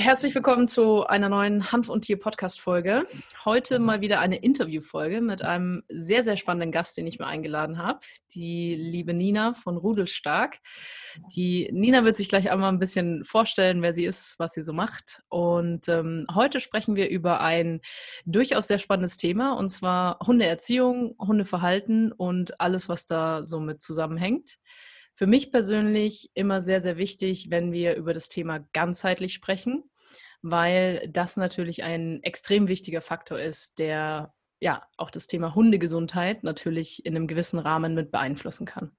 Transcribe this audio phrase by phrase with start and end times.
[0.00, 3.04] Herzlich willkommen zu einer neuen Hanf und Tier Podcast Folge.
[3.44, 7.76] Heute mal wieder eine Interviewfolge mit einem sehr, sehr spannenden Gast, den ich mir eingeladen
[7.76, 8.00] habe.
[8.34, 10.56] Die liebe Nina von Rudelstark.
[11.36, 14.72] Die Nina wird sich gleich einmal ein bisschen vorstellen, wer sie ist, was sie so
[14.72, 15.22] macht.
[15.28, 17.82] Und ähm, heute sprechen wir über ein
[18.24, 24.56] durchaus sehr spannendes Thema und zwar Hundeerziehung, Hundeverhalten und alles, was da so mit zusammenhängt
[25.20, 29.84] für mich persönlich immer sehr, sehr wichtig, wenn wir über das Thema ganzheitlich sprechen,
[30.42, 37.04] weil das natürlich ein extrem wichtiger Faktor ist, der ja auch das Thema Hundegesundheit natürlich
[37.04, 38.92] in einem gewissen Rahmen mit beeinflussen kann.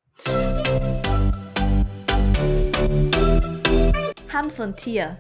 [4.34, 5.20] Hand von Tier,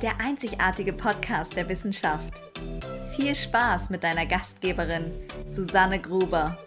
[0.00, 2.42] der einzigartige Podcast der Wissenschaft.
[3.16, 5.12] Viel Spaß mit deiner Gastgeberin
[5.46, 6.58] Susanne Gruber.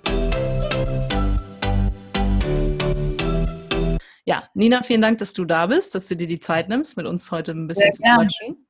[4.27, 7.05] Ja, Nina, vielen Dank, dass du da bist, dass du dir die Zeit nimmst, mit
[7.05, 8.64] uns heute ein bisschen Sehr zu quatschen.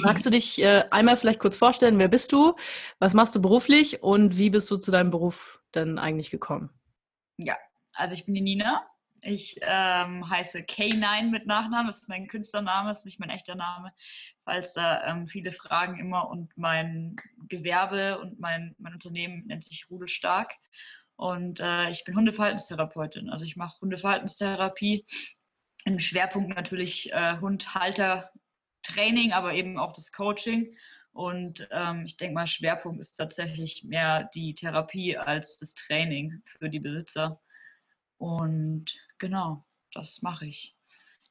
[0.00, 2.54] Magst du dich äh, einmal vielleicht kurz vorstellen, wer bist du,
[2.98, 6.70] was machst du beruflich und wie bist du zu deinem Beruf denn eigentlich gekommen?
[7.38, 7.56] Ja,
[7.94, 8.86] also ich bin die Nina.
[9.24, 13.54] Ich ähm, heiße K9 mit Nachnamen, das ist mein Künstlername, das ist nicht mein echter
[13.54, 13.92] Name,
[14.44, 16.28] falls da ähm, viele fragen immer.
[16.28, 17.16] Und mein
[17.48, 20.52] Gewerbe und mein, mein Unternehmen nennt sich Rudelstark.
[21.14, 23.30] Und äh, ich bin Hundeverhaltenstherapeutin.
[23.30, 25.06] Also ich mache Hundeverhaltenstherapie
[25.84, 27.36] im Schwerpunkt natürlich äh,
[28.82, 30.76] Hundhalter-Training, aber eben auch das Coaching.
[31.12, 36.70] Und ähm, ich denke mal, Schwerpunkt ist tatsächlich mehr die Therapie als das Training für
[36.70, 37.40] die Besitzer.
[38.16, 40.74] Und genau, das mache ich.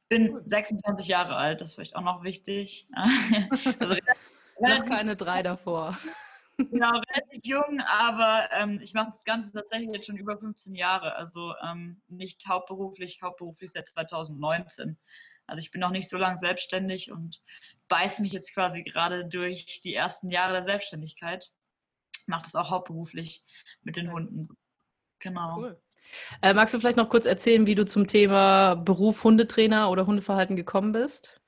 [0.08, 2.88] Bin 26 Jahre alt, das ist vielleicht auch noch wichtig.
[3.80, 3.96] also,
[4.60, 5.98] noch keine drei davor.
[6.58, 11.16] Genau, relativ jung, aber ähm, ich mache das Ganze tatsächlich jetzt schon über 15 Jahre.
[11.16, 14.96] Also ähm, nicht hauptberuflich, hauptberuflich seit 2019.
[15.52, 17.42] Also ich bin noch nicht so lange selbstständig und
[17.90, 21.52] beiße mich jetzt quasi gerade durch die ersten Jahre der Selbstständigkeit.
[22.26, 23.44] Mache das auch hauptberuflich
[23.84, 24.48] mit den Hunden.
[25.20, 25.58] Genau.
[25.58, 25.82] Cool.
[26.42, 30.56] Äh, magst du vielleicht noch kurz erzählen, wie du zum Thema Beruf Hundetrainer oder Hundeverhalten
[30.56, 31.42] gekommen bist?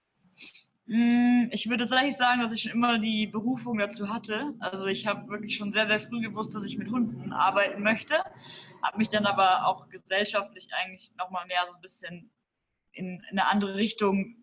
[0.88, 4.54] Mm, ich würde tatsächlich sagen, dass ich schon immer die Berufung dazu hatte.
[4.60, 8.16] Also ich habe wirklich schon sehr, sehr früh gewusst, dass ich mit Hunden arbeiten möchte.
[8.82, 12.30] Habe mich dann aber auch gesellschaftlich eigentlich nochmal mehr so ein bisschen
[12.94, 14.36] in, in eine andere Richtung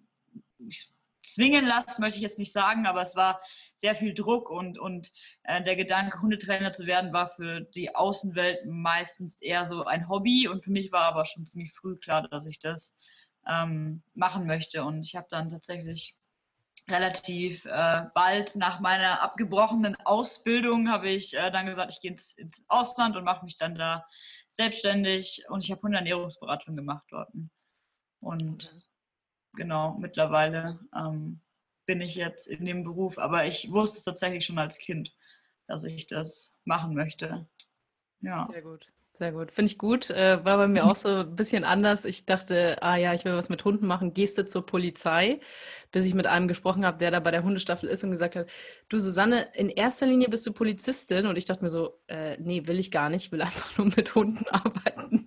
[1.23, 3.41] zwingen lassen, möchte ich jetzt nicht sagen, aber es war
[3.77, 5.11] sehr viel Druck und, und
[5.45, 10.49] äh, der Gedanke, Hundetrainer zu werden, war für die Außenwelt meistens eher so ein Hobby
[10.49, 12.95] und für mich war aber schon ziemlich früh klar, dass ich das
[13.47, 16.17] ähm, machen möchte und ich habe dann tatsächlich
[16.89, 22.33] relativ äh, bald nach meiner abgebrochenen Ausbildung habe ich äh, dann gesagt, ich gehe ins,
[22.33, 24.05] ins Ausland und mache mich dann da
[24.49, 27.31] selbstständig und ich habe Hundeernährungsberatung gemacht dort.
[28.21, 28.75] Und
[29.55, 31.41] genau, mittlerweile ähm,
[31.87, 35.13] bin ich jetzt in dem Beruf, aber ich wusste es tatsächlich schon als Kind,
[35.67, 37.49] dass ich das machen möchte.
[38.21, 38.49] Ja.
[38.53, 38.87] Sehr gut.
[39.21, 39.53] Sehr gut.
[39.53, 40.09] Finde ich gut.
[40.09, 42.07] Äh, war bei mir auch so ein bisschen anders.
[42.07, 44.15] Ich dachte, ah ja, ich will was mit Hunden machen.
[44.15, 45.41] Gehst du zur Polizei?
[45.93, 48.49] Bis ich mit einem gesprochen habe, der da bei der Hundestaffel ist und gesagt hat,
[48.89, 51.27] du Susanne, in erster Linie bist du Polizistin.
[51.27, 53.27] Und ich dachte mir so, äh, nee, will ich gar nicht.
[53.27, 55.20] Ich will einfach nur mit Hunden arbeiten.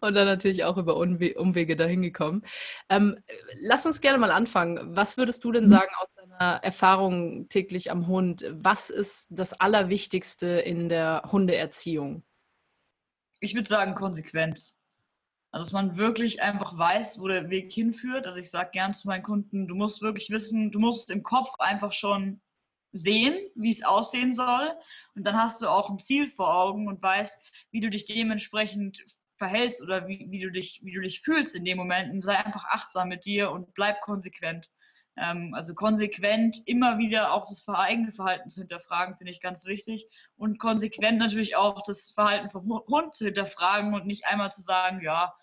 [0.00, 2.42] Und dann natürlich auch über Umwe Umwege dahin gekommen.
[2.88, 3.18] Ähm,
[3.62, 4.96] lass uns gerne mal anfangen.
[4.96, 5.68] Was würdest du denn mhm.
[5.68, 8.44] sagen aus deiner Erfahrung täglich am Hund?
[8.50, 12.24] Was ist das Allerwichtigste in der Hundeerziehung?
[13.44, 14.78] ich würde sagen Konsequenz.
[15.52, 18.26] Also dass man wirklich einfach weiß, wo der Weg hinführt.
[18.26, 21.50] Also ich sage gern zu meinen Kunden, du musst wirklich wissen, du musst im Kopf
[21.60, 22.40] einfach schon
[22.92, 24.74] sehen, wie es aussehen soll.
[25.14, 27.38] Und dann hast du auch ein Ziel vor Augen und weißt,
[27.70, 29.04] wie du dich dementsprechend
[29.36, 32.12] verhältst oder wie, wie, du, dich, wie du dich fühlst in dem Moment.
[32.12, 34.70] Und sei einfach achtsam mit dir und bleib konsequent.
[35.16, 40.06] Ähm, also konsequent immer wieder auch das eigene Verhalten zu hinterfragen, finde ich ganz wichtig.
[40.36, 45.00] Und konsequent natürlich auch das Verhalten vom Hund zu hinterfragen und nicht einmal zu sagen,
[45.02, 45.34] ja,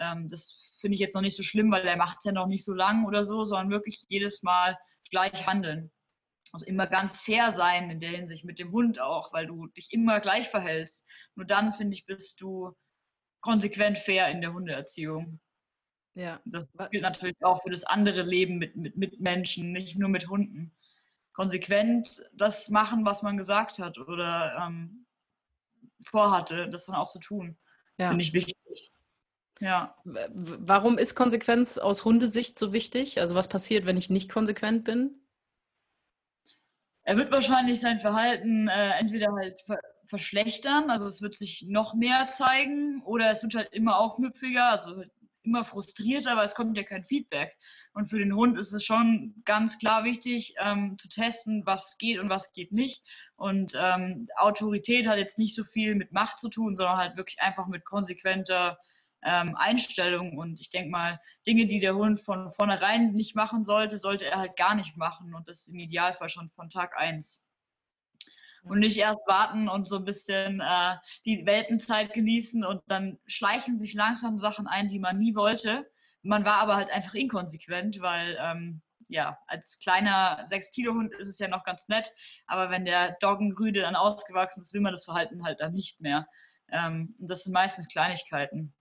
[0.00, 2.46] ähm, das finde ich jetzt noch nicht so schlimm, weil er macht es ja noch
[2.46, 4.78] nicht so lang oder so, sondern wirklich jedes Mal
[5.10, 5.90] gleich handeln.
[6.52, 9.92] Also immer ganz fair sein in der Hinsicht mit dem Hund auch, weil du dich
[9.92, 11.04] immer gleich verhältst.
[11.34, 12.74] Nur dann, finde ich, bist du
[13.48, 15.40] konsequent fair in der Hundeerziehung.
[16.14, 16.38] Ja.
[16.44, 20.28] Das gilt natürlich auch für das andere Leben mit, mit, mit Menschen, nicht nur mit
[20.28, 20.76] Hunden.
[21.32, 25.06] Konsequent das machen, was man gesagt hat oder ähm,
[26.02, 27.56] vorhatte, das dann auch zu tun.
[27.96, 28.10] Ja.
[28.10, 28.56] Finde ich wichtig.
[29.60, 29.96] Ja.
[30.04, 33.18] Warum ist Konsequenz aus Hundesicht so wichtig?
[33.18, 35.22] Also was passiert, wenn ich nicht konsequent bin?
[37.02, 39.64] Er wird wahrscheinlich sein Verhalten äh, entweder halt
[40.08, 45.04] verschlechtern, also es wird sich noch mehr zeigen, oder es wird halt immer aufmüpfiger, also
[45.48, 47.56] immer frustrierter, weil es kommt ja kein Feedback.
[47.92, 52.18] Und für den Hund ist es schon ganz klar wichtig, ähm, zu testen, was geht
[52.18, 53.02] und was geht nicht.
[53.36, 57.40] Und ähm, Autorität hat jetzt nicht so viel mit Macht zu tun, sondern halt wirklich
[57.40, 58.78] einfach mit konsequenter
[59.22, 60.36] ähm, Einstellung.
[60.36, 64.38] Und ich denke mal, Dinge, die der Hund von vornherein nicht machen sollte, sollte er
[64.38, 65.34] halt gar nicht machen.
[65.34, 67.42] Und das im Idealfall schon von Tag 1
[68.68, 73.78] und nicht erst warten und so ein bisschen äh, die Welpenzeit genießen und dann schleichen
[73.78, 75.90] sich langsam Sachen ein, die man nie wollte.
[76.22, 81.48] Man war aber halt einfach inkonsequent, weil ähm, ja, als kleiner 6-Kilo-Hund ist es ja
[81.48, 82.12] noch ganz nett,
[82.46, 86.28] aber wenn der Doggenrüde dann ausgewachsen ist, will man das Verhalten halt dann nicht mehr.
[86.70, 88.74] Ähm, und das sind meistens Kleinigkeiten,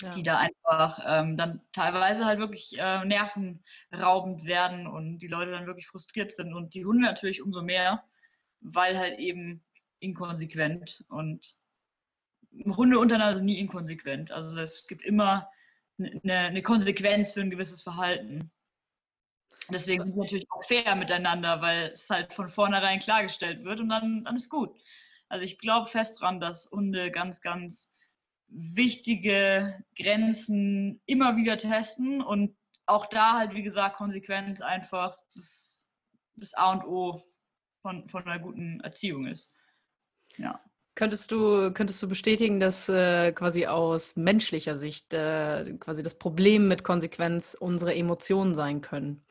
[0.00, 0.10] ja.
[0.10, 5.66] die da einfach ähm, dann teilweise halt wirklich äh, nervenraubend werden und die Leute dann
[5.66, 8.02] wirklich frustriert sind und die Hunde natürlich umso mehr
[8.64, 9.62] weil halt eben
[10.00, 11.54] inkonsequent und
[12.64, 14.30] Hunde untereinander sind nie inkonsequent.
[14.32, 15.48] Also es gibt immer
[15.98, 18.50] eine, eine Konsequenz für ein gewisses Verhalten.
[19.70, 23.88] Deswegen sind wir natürlich auch fair miteinander, weil es halt von vornherein klargestellt wird und
[23.88, 24.70] dann, dann ist gut.
[25.28, 27.92] Also ich glaube fest dran, dass Hunde ganz, ganz
[28.48, 32.56] wichtige Grenzen immer wieder testen und
[32.86, 35.88] auch da halt, wie gesagt, Konsequenz einfach das,
[36.36, 37.22] das A und O
[37.84, 39.52] von, von einer guten Erziehung ist.
[40.38, 40.58] Ja.
[40.94, 46.66] Könntest du, könntest du bestätigen, dass äh, quasi aus menschlicher Sicht äh, quasi das Problem
[46.66, 49.26] mit Konsequenz unsere Emotionen sein können?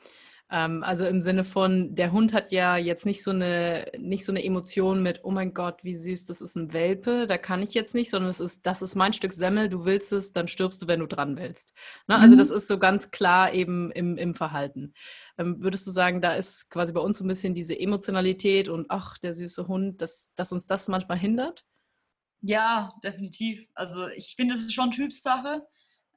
[0.53, 4.31] Ähm, also im Sinne von, der Hund hat ja jetzt nicht so eine, nicht so
[4.31, 7.73] eine Emotion mit, oh mein Gott, wie süß, das ist ein Welpe, da kann ich
[7.73, 10.79] jetzt nicht, sondern es ist, das ist mein Stück Semmel, du willst es, dann stirbst
[10.83, 11.73] du, wenn du dran willst.
[12.07, 12.19] Ne?
[12.19, 12.38] Also mhm.
[12.39, 14.94] das ist so ganz klar eben im, im Verhalten.
[15.39, 18.85] Ähm, würdest du sagen, da ist quasi bei uns so ein bisschen diese Emotionalität und
[18.89, 21.65] ach, der süße Hund, dass, dass uns das manchmal hindert?
[22.41, 23.65] Ja, definitiv.
[23.73, 25.65] Also ich finde, es ist schon Typsache.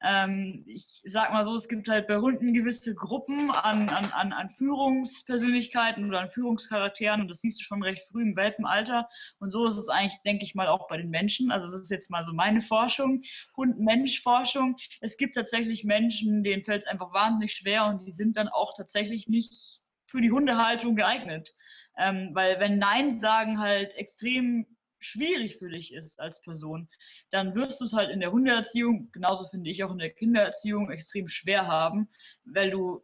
[0.03, 4.33] Ähm, ich sag mal so, es gibt halt bei Hunden gewisse Gruppen an, an, an,
[4.33, 9.09] an Führungspersönlichkeiten oder an Führungscharakteren und das siehst du schon recht früh im Welpenalter.
[9.39, 11.51] Und so ist es eigentlich, denke ich mal, auch bei den Menschen.
[11.51, 13.23] Also das ist jetzt mal so meine Forschung,
[13.57, 14.77] Hund-Mensch-Forschung.
[15.01, 18.75] Es gibt tatsächlich Menschen, denen fällt es einfach wahnsinnig schwer und die sind dann auch
[18.77, 21.55] tatsächlich nicht für die Hundehaltung geeignet.
[21.99, 24.67] Ähm, weil wenn Nein sagen halt extrem
[25.07, 26.89] schwierig für dich ist als Person,
[27.31, 30.91] dann wirst du es halt in der Hundeerziehung, genauso finde ich auch in der Kindererziehung,
[30.91, 32.09] extrem schwer haben,
[32.45, 33.03] weil du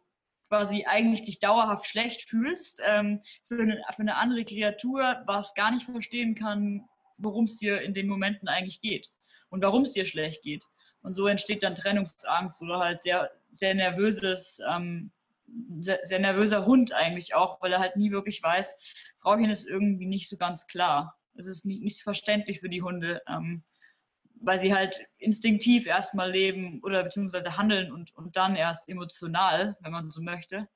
[0.49, 5.71] quasi eigentlich dich dauerhaft schlecht fühlst ähm, für, eine, für eine andere Kreatur, was gar
[5.71, 9.09] nicht verstehen kann, worum es dir in den Momenten eigentlich geht
[9.49, 10.63] und warum es dir schlecht geht.
[11.01, 15.11] Und so entsteht dann Trennungsangst oder halt sehr, sehr nervöses, ähm,
[15.79, 18.77] sehr, sehr nervöser Hund eigentlich auch, weil er halt nie wirklich weiß,
[19.23, 21.17] Frauchen ist irgendwie nicht so ganz klar.
[21.35, 23.63] Es ist nicht, nicht verständlich für die Hunde, ähm,
[24.35, 29.91] weil sie halt instinktiv erstmal leben oder beziehungsweise handeln und, und dann erst emotional, wenn
[29.91, 30.67] man so möchte.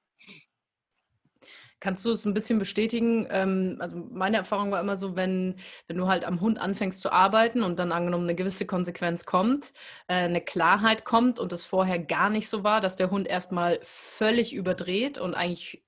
[1.79, 3.27] Kannst du es ein bisschen bestätigen?
[3.29, 5.55] Ähm, also meine Erfahrung war immer so, wenn,
[5.85, 9.73] wenn du halt am Hund anfängst zu arbeiten und dann angenommen eine gewisse Konsequenz kommt,
[10.07, 13.79] äh, eine Klarheit kommt und es vorher gar nicht so war, dass der Hund erstmal
[13.83, 15.83] völlig überdreht und eigentlich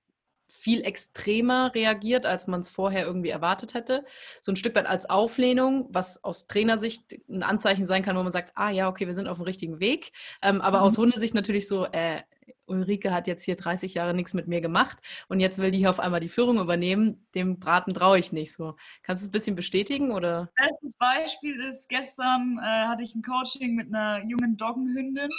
[0.49, 4.03] viel extremer reagiert, als man es vorher irgendwie erwartet hätte.
[4.41, 8.31] So ein Stück weit als Auflehnung, was aus Trainersicht ein Anzeichen sein kann, wo man
[8.31, 10.11] sagt, ah ja, okay, wir sind auf dem richtigen Weg.
[10.41, 10.83] Ähm, aber mhm.
[10.85, 12.21] aus Hundesicht natürlich so, äh,
[12.65, 15.89] Ulrike hat jetzt hier 30 Jahre nichts mit mir gemacht und jetzt will die hier
[15.89, 17.27] auf einmal die Führung übernehmen.
[17.35, 18.75] Dem Braten traue ich nicht so.
[19.03, 20.11] Kannst du es ein bisschen bestätigen?
[20.11, 20.51] Oder?
[20.55, 25.29] Bestes Beispiel ist, gestern äh, hatte ich ein Coaching mit einer jungen Doggenhündin.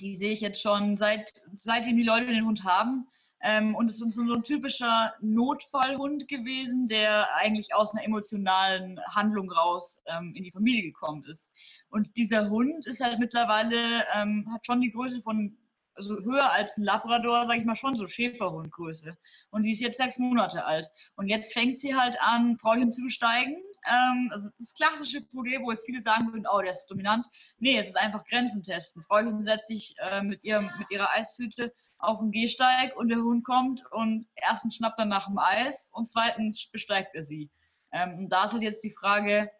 [0.00, 3.06] Die sehe ich jetzt schon seit, seitdem die Leute den Hund haben
[3.44, 9.50] ähm, und es ist so ein typischer Notfallhund gewesen, der eigentlich aus einer emotionalen Handlung
[9.50, 11.52] raus ähm, in die Familie gekommen ist.
[11.90, 15.58] Und dieser Hund ist halt mittlerweile, ähm, hat schon die Größe von,
[15.94, 19.14] also höher als ein Labrador, sage ich mal, schon so Schäferhundgröße.
[19.50, 20.88] Und die ist jetzt sechs Monate alt.
[21.16, 23.56] Und jetzt fängt sie halt an, Frauchen zu besteigen.
[23.86, 27.26] Ähm, also das klassische Problem, wo jetzt viele sagen würden, oh, der ist dominant.
[27.58, 29.02] Nee, es ist einfach Grenzen testen.
[29.02, 31.74] Frauchen setzt sich äh, mit, ihrem, mit ihrer Eistüte
[32.04, 36.08] auf den Gehsteig und der Hund kommt und erstens schnappt er nach dem Eis und
[36.08, 37.50] zweitens besteigt er sie.
[37.92, 39.50] Ähm, da ist halt jetzt die Frage,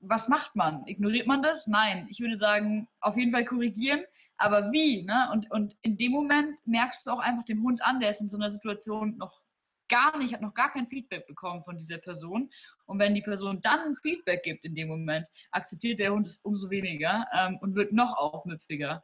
[0.00, 0.86] was macht man?
[0.86, 1.66] Ignoriert man das?
[1.66, 2.06] Nein.
[2.08, 4.04] Ich würde sagen, auf jeden Fall korrigieren.
[4.36, 5.02] Aber wie?
[5.02, 5.28] Ne?
[5.32, 8.28] Und, und in dem Moment merkst du auch einfach den Hund an, der ist in
[8.28, 9.42] so einer Situation noch
[9.88, 12.50] gar nicht, hat noch gar kein Feedback bekommen von dieser Person.
[12.86, 16.70] Und wenn die Person dann Feedback gibt in dem Moment, akzeptiert der Hund es umso
[16.70, 19.02] weniger ähm, und wird noch aufmüpfiger.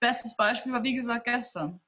[0.00, 1.80] Bestes Beispiel war, wie gesagt, gestern.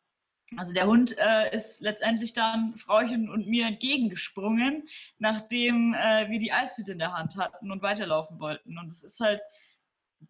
[0.56, 6.52] Also der Hund äh, ist letztendlich dann Frauchen und mir entgegengesprungen, nachdem äh, wir die
[6.52, 8.78] Eistüte in der Hand hatten und weiterlaufen wollten.
[8.78, 9.40] Und es ist halt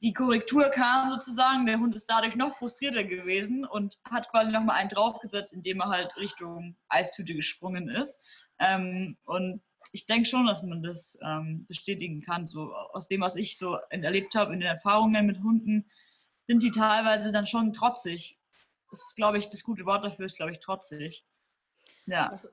[0.03, 4.77] die Korrektur kam sozusagen, der Hund ist dadurch noch frustrierter gewesen und hat quasi nochmal
[4.77, 8.21] einen draufgesetzt, indem er halt Richtung Eistüte gesprungen ist.
[8.59, 9.63] Ähm, und
[9.93, 12.47] ich denke schon, dass man das ähm, bestätigen kann.
[12.47, 15.89] So aus dem, was ich so erlebt habe in den Erfahrungen mit Hunden,
[16.47, 18.39] sind die teilweise dann schon trotzig.
[18.95, 21.25] Das ist, glaube ich, das gute Wort dafür ist, glaube ich, trotzig.
[22.07, 22.29] Ja.
[22.29, 22.49] Also,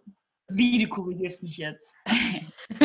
[0.54, 1.94] wie, du korrigierst mich jetzt.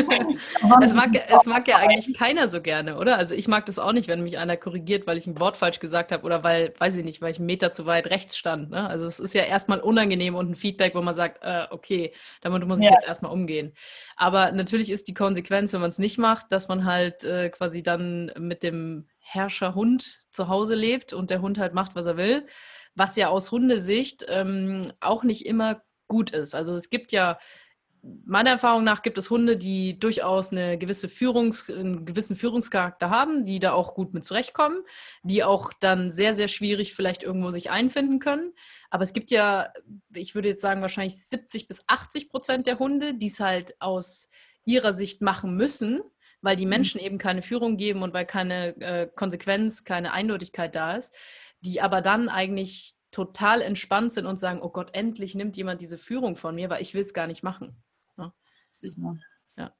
[0.82, 3.18] es, mag, es mag ja eigentlich keiner so gerne, oder?
[3.18, 5.80] Also ich mag das auch nicht, wenn mich einer korrigiert, weil ich ein Wort falsch
[5.80, 8.70] gesagt habe oder weil, weiß ich nicht, weil ich einen Meter zu weit rechts stand.
[8.70, 8.88] Ne?
[8.88, 12.66] Also es ist ja erstmal unangenehm und ein Feedback, wo man sagt, äh, okay, damit
[12.66, 12.92] muss ich ja.
[12.92, 13.72] jetzt erstmal umgehen.
[14.16, 17.82] Aber natürlich ist die Konsequenz, wenn man es nicht macht, dass man halt äh, quasi
[17.82, 22.46] dann mit dem Herrscherhund zu Hause lebt und der Hund halt macht, was er will.
[22.96, 26.54] Was ja aus Hundesicht ähm, auch nicht immer gut ist.
[26.54, 27.38] Also es gibt ja,
[28.24, 33.44] meiner Erfahrung nach gibt es Hunde, die durchaus eine gewisse Führungs-, einen gewissen Führungscharakter haben,
[33.44, 34.82] die da auch gut mit zurechtkommen,
[35.22, 38.52] die auch dann sehr, sehr schwierig vielleicht irgendwo sich einfinden können.
[38.90, 39.72] Aber es gibt ja,
[40.14, 44.30] ich würde jetzt sagen, wahrscheinlich 70 bis 80 Prozent der Hunde, die es halt aus
[44.64, 46.02] ihrer Sicht machen müssen,
[46.42, 46.70] weil die mhm.
[46.70, 51.12] Menschen eben keine Führung geben und weil keine äh, Konsequenz, keine Eindeutigkeit da ist,
[51.60, 55.98] die aber dann eigentlich total entspannt sind und sagen, oh Gott, endlich nimmt jemand diese
[55.98, 57.82] Führung von mir, weil ich will es gar nicht machen.
[58.18, 58.32] Ja.
[59.56, 59.72] ja.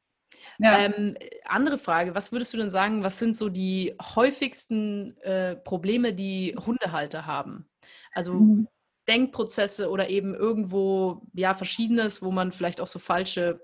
[0.59, 0.79] ja.
[0.79, 6.15] Ähm, andere Frage, was würdest du denn sagen, was sind so die häufigsten äh, Probleme,
[6.15, 7.69] die Hundehalter haben?
[8.13, 8.69] Also mhm.
[9.07, 13.61] Denkprozesse oder eben irgendwo, ja, verschiedenes, wo man vielleicht auch so falsche,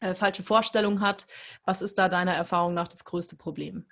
[0.00, 1.26] äh, falsche Vorstellungen hat.
[1.64, 3.86] Was ist da deiner Erfahrung nach das größte Problem?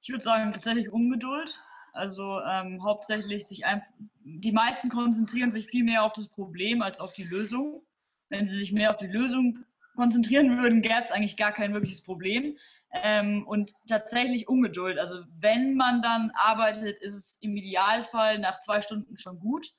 [0.00, 1.60] Ich würde sagen, tatsächlich Ungeduld.
[1.92, 3.86] Also ähm, hauptsächlich sich einfach,
[4.24, 7.82] die meisten konzentrieren sich viel mehr auf das Problem als auf die Lösung.
[8.28, 9.58] Wenn sie sich mehr auf die Lösung
[9.94, 12.56] konzentrieren würden, gäbe es eigentlich gar kein wirkliches Problem.
[12.92, 14.98] Ähm, und tatsächlich Ungeduld.
[14.98, 19.72] Also wenn man dann arbeitet, ist es im Idealfall nach zwei Stunden schon gut.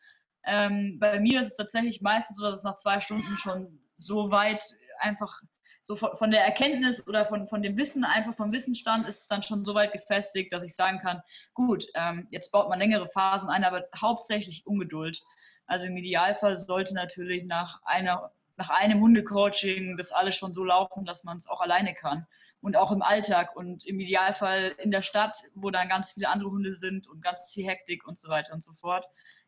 [0.45, 4.29] Ähm, bei mir ist es tatsächlich meistens so, dass es nach zwei Stunden schon so
[4.29, 4.61] weit
[4.99, 5.41] einfach
[5.83, 9.27] so von, von, der Erkenntnis oder von, von dem Wissen, einfach vom Wissensstand, ist es
[9.27, 11.21] dann schon so weit gefestigt, dass ich sagen kann,
[11.53, 15.21] gut, ähm, jetzt baut man längere Phasen ein, aber hauptsächlich Ungeduld.
[15.65, 21.05] Also im Idealfall sollte natürlich nach, einer, nach einem Hundecoaching das alles schon so laufen,
[21.05, 22.25] dass man es auch alleine kann.
[22.61, 26.49] Und auch im Alltag und im Idealfall in der Stadt, wo dann ganz viele andere
[26.49, 29.05] Hunde sind und ganz viel Hektik und so weiter und so fort.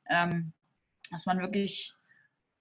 [0.10, 0.52] Ähm,
[1.12, 1.94] dass man wirklich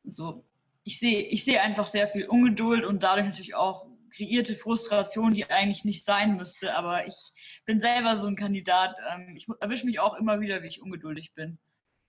[0.04, 0.44] so
[0.84, 5.50] ich sehe ich sehe einfach sehr viel Ungeduld und dadurch natürlich auch kreierte Frustration, die
[5.50, 6.74] eigentlich nicht sein müsste.
[6.74, 7.16] Aber ich
[7.64, 8.96] bin selber so ein Kandidat.
[9.10, 11.58] Ähm, ich erwische mich auch immer wieder, wie ich ungeduldig bin.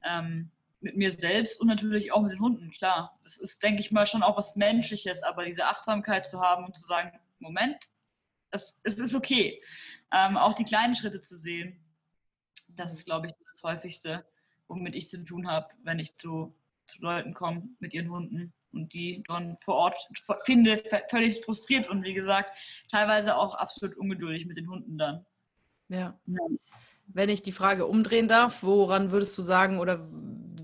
[0.03, 0.51] Ähm,
[0.81, 3.19] mit mir selbst und natürlich auch mit den Hunden, klar.
[3.23, 6.77] Das ist, denke ich mal, schon auch was Menschliches, aber diese Achtsamkeit zu haben und
[6.77, 7.77] zu sagen, Moment,
[8.51, 9.61] es, es ist okay.
[10.11, 11.83] Ähm, auch die kleinen Schritte zu sehen,
[12.67, 14.25] das ist, glaube ich, das Häufigste,
[14.67, 16.55] womit ich zu tun habe, wenn ich zu,
[16.85, 19.95] zu Leuten komme mit ihren Hunden und die dann vor Ort
[20.43, 22.51] finde, völlig frustriert und wie gesagt,
[22.91, 25.25] teilweise auch absolut ungeduldig mit den Hunden dann.
[25.89, 26.19] Ja.
[26.25, 26.39] ja.
[27.07, 30.07] Wenn ich die Frage umdrehen darf, woran würdest du sagen oder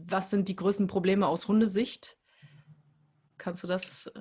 [0.06, 2.18] was sind die größten Probleme aus Hundesicht?
[3.38, 4.08] Kannst du das?
[4.08, 4.20] Äh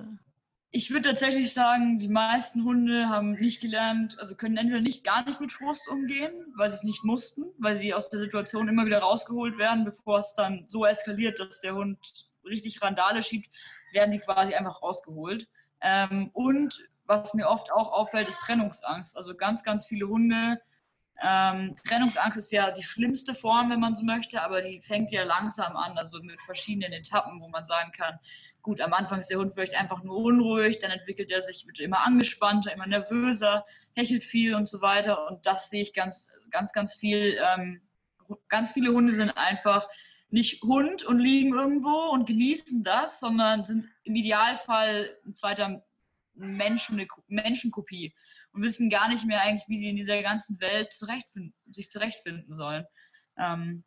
[0.73, 5.25] ich würde tatsächlich sagen, die meisten Hunde haben nicht gelernt, also können entweder nicht gar
[5.25, 8.85] nicht mit Frust umgehen, weil sie es nicht mussten, weil sie aus der Situation immer
[8.85, 11.99] wieder rausgeholt werden, bevor es dann so eskaliert, dass der Hund
[12.45, 13.49] richtig Randale schiebt,
[13.93, 15.47] werden sie quasi einfach rausgeholt.
[15.81, 19.17] Ähm, und was mir oft auch auffällt, ist Trennungsangst.
[19.17, 20.61] Also ganz, ganz viele Hunde.
[21.21, 25.23] Ähm, Trennungsangst ist ja die schlimmste Form, wenn man so möchte, aber die fängt ja
[25.23, 28.17] langsam an, also mit verschiedenen Etappen, wo man sagen kann,
[28.63, 31.79] gut, am Anfang ist der Hund vielleicht einfach nur unruhig, dann entwickelt er sich, wird
[31.79, 35.27] immer angespannter, immer nervöser, hechelt viel und so weiter.
[35.29, 37.37] Und das sehe ich ganz, ganz, ganz viel.
[37.39, 37.81] Ähm,
[38.49, 39.87] ganz viele Hunde sind einfach
[40.31, 45.83] nicht Hund und liegen irgendwo und genießen das, sondern sind im Idealfall ein zweiter
[46.33, 48.15] Mensch, eine Menschenkopie
[48.53, 52.53] und wissen gar nicht mehr eigentlich, wie sie in dieser ganzen Welt zurechtfinden, sich zurechtfinden
[52.53, 52.85] sollen.
[53.37, 53.83] Ähm,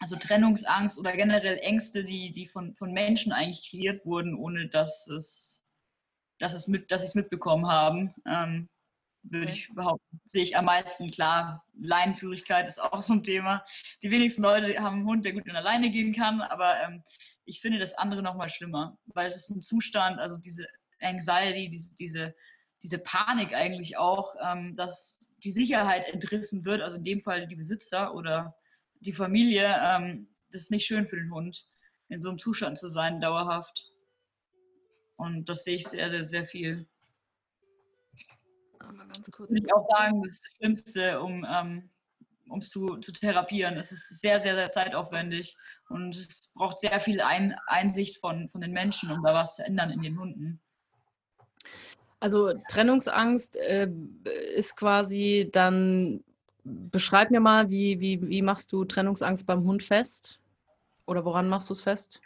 [0.00, 5.06] also Trennungsangst oder generell Ängste, die, die von, von Menschen eigentlich kreiert wurden, ohne dass
[5.08, 5.66] es,
[6.38, 8.14] dass es mit, dass sie es mitbekommen haben.
[8.26, 8.68] Ähm,
[9.22, 11.10] würde ich behaupten, sehe ich am meisten.
[11.10, 13.64] Klar, Leinenführigkeit ist auch so ein Thema.
[14.02, 17.02] Die wenigsten Leute haben einen Hund, der gut in der Leine gehen kann, aber ähm,
[17.44, 20.66] ich finde das andere noch mal schlimmer, weil es ist ein Zustand, also diese
[21.00, 22.34] Anxiety, diese, diese,
[22.82, 27.56] diese Panik eigentlich auch, ähm, dass die Sicherheit entrissen wird, also in dem Fall die
[27.56, 28.54] Besitzer oder
[29.00, 31.66] die Familie, ähm, das ist nicht schön für den Hund,
[32.08, 33.86] in so einem Zustand zu sein, dauerhaft.
[35.16, 36.88] Und das sehe ich sehr, sehr, sehr viel
[38.80, 39.50] mal ganz kurz.
[39.50, 41.90] Würde ich auch sagen, das ist das Schlimmste, um ähm,
[42.50, 43.76] um es zu, zu therapieren.
[43.76, 45.56] Es ist sehr, sehr, sehr zeitaufwendig
[45.88, 49.64] und es braucht sehr viel Ein Einsicht von, von den Menschen, um da was zu
[49.64, 50.60] ändern in den Hunden.
[52.18, 53.88] Also Trennungsangst äh,
[54.54, 56.22] ist quasi dann,
[56.64, 60.38] beschreib mir mal, wie, wie, wie machst du Trennungsangst beim Hund fest?
[61.06, 62.20] Oder woran machst du es fest?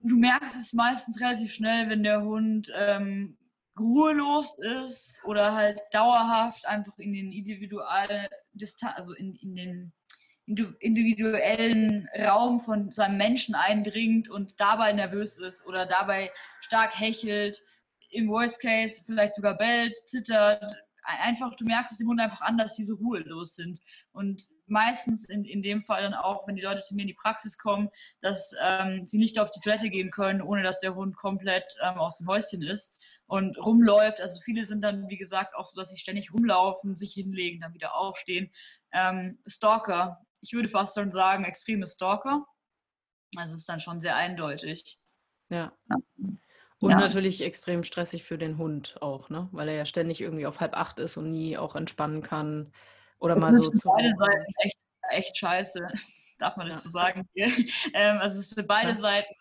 [0.00, 3.36] Du merkst es meistens relativ schnell, wenn der Hund ähm,
[3.78, 8.28] ruhelos ist oder halt dauerhaft einfach in den individuellen
[8.94, 9.92] also in, in den
[10.46, 17.62] individuellen Raum von seinem Menschen eindringt und dabei nervös ist oder dabei stark hechelt,
[18.10, 20.72] im Worst Case vielleicht sogar bellt, zittert.
[21.02, 23.80] Einfach, du merkst es dem Hund einfach an, dass die so ruhelos sind.
[24.12, 27.14] Und meistens in, in dem Fall dann auch, wenn die Leute zu mir in die
[27.14, 27.90] Praxis kommen,
[28.22, 31.98] dass ähm, sie nicht auf die Toilette gehen können, ohne dass der Hund komplett ähm,
[31.98, 32.94] aus dem Häuschen ist
[33.26, 34.20] und rumläuft.
[34.20, 37.74] Also viele sind dann, wie gesagt, auch so, dass sie ständig rumlaufen, sich hinlegen, dann
[37.74, 38.50] wieder aufstehen.
[38.92, 42.44] Ähm, Stalker, ich würde fast schon sagen, extreme Stalker.
[43.36, 45.00] Also es ist dann schon sehr eindeutig.
[45.48, 45.72] Ja.
[46.78, 46.98] Und ja.
[46.98, 49.48] natürlich extrem stressig für den Hund auch, ne?
[49.52, 52.72] Weil er ja ständig irgendwie auf halb acht ist und nie auch entspannen kann.
[53.18, 53.72] Oder das mal so.
[53.72, 54.76] Für beide Seiten echt,
[55.10, 55.88] echt scheiße.
[56.38, 56.82] Darf man das ja.
[56.82, 57.28] so sagen?
[57.34, 58.96] ähm, also es ist für beide ja.
[58.96, 59.34] Seiten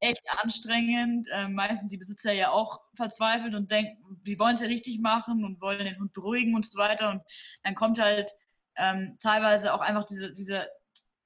[0.00, 1.28] echt anstrengend.
[1.32, 5.44] Ähm, meistens die Besitzer ja auch verzweifelt und denken, sie wollen es ja richtig machen
[5.44, 7.10] und wollen den Hund beruhigen und so weiter.
[7.10, 7.22] Und
[7.64, 8.34] dann kommt halt
[8.76, 10.66] ähm, teilweise auch einfach diese, diese,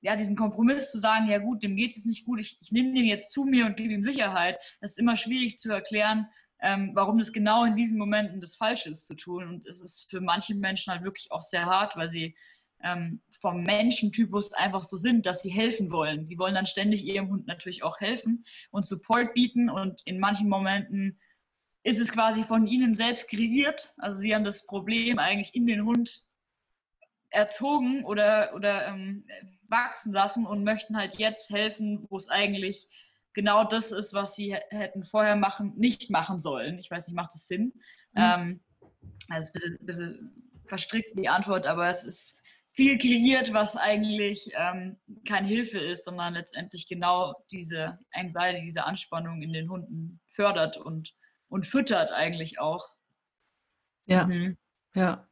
[0.01, 2.93] ja, diesen Kompromiss zu sagen, ja gut, dem geht es nicht gut, ich, ich nehme
[2.93, 4.59] den jetzt zu mir und gebe ihm Sicherheit.
[4.81, 6.29] Das ist immer schwierig zu erklären,
[6.61, 9.49] ähm, warum das genau in diesen Momenten das Falsche ist zu tun.
[9.49, 12.37] Und es ist für manche Menschen halt wirklich auch sehr hart, weil sie
[12.83, 16.27] ähm, vom Menschentypus einfach so sind, dass sie helfen wollen.
[16.27, 20.49] Sie wollen dann ständig ihrem Hund natürlich auch helfen und Support bieten und in manchen
[20.49, 21.21] Momenten
[21.83, 23.93] ist es quasi von ihnen selbst kreiert.
[23.99, 26.23] Also sie haben das Problem eigentlich in den Hund
[27.31, 29.25] erzogen oder, oder ähm,
[29.69, 32.89] wachsen lassen und möchten halt jetzt helfen, wo es eigentlich
[33.33, 36.79] genau das ist, was sie hätten vorher machen, nicht machen sollen.
[36.79, 37.73] Ich weiß nicht, macht das Sinn?
[38.13, 38.23] Mhm.
[38.23, 38.61] Ähm,
[39.31, 42.39] also ein bisschen, bisschen verstrickt die Antwort, aber es ist
[42.73, 44.97] viel kreiert, was eigentlich ähm,
[45.29, 51.13] keine Hilfe ist, sondern letztendlich genau diese Anxiety, diese Anspannung in den Hunden fördert und,
[51.49, 52.89] und füttert eigentlich auch.
[54.07, 54.57] Ja, mhm.
[54.95, 55.29] ja.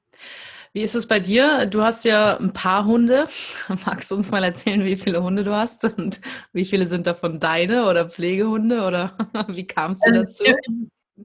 [0.73, 1.67] Wie ist es bei dir?
[1.67, 3.27] Du hast ja ein paar Hunde.
[3.87, 6.21] Magst du uns mal erzählen, wie viele Hunde du hast und
[6.53, 9.17] wie viele sind davon deine oder Pflegehunde oder
[9.49, 10.45] wie kamst du dazu?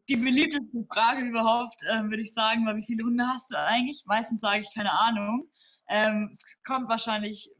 [0.09, 4.03] Die beliebteste Frage überhaupt, äh, würde ich sagen, war, wie viele Hunde hast du eigentlich?
[4.05, 5.47] Meistens sage ich keine Ahnung.
[5.87, 7.51] Ähm, es kommt wahrscheinlich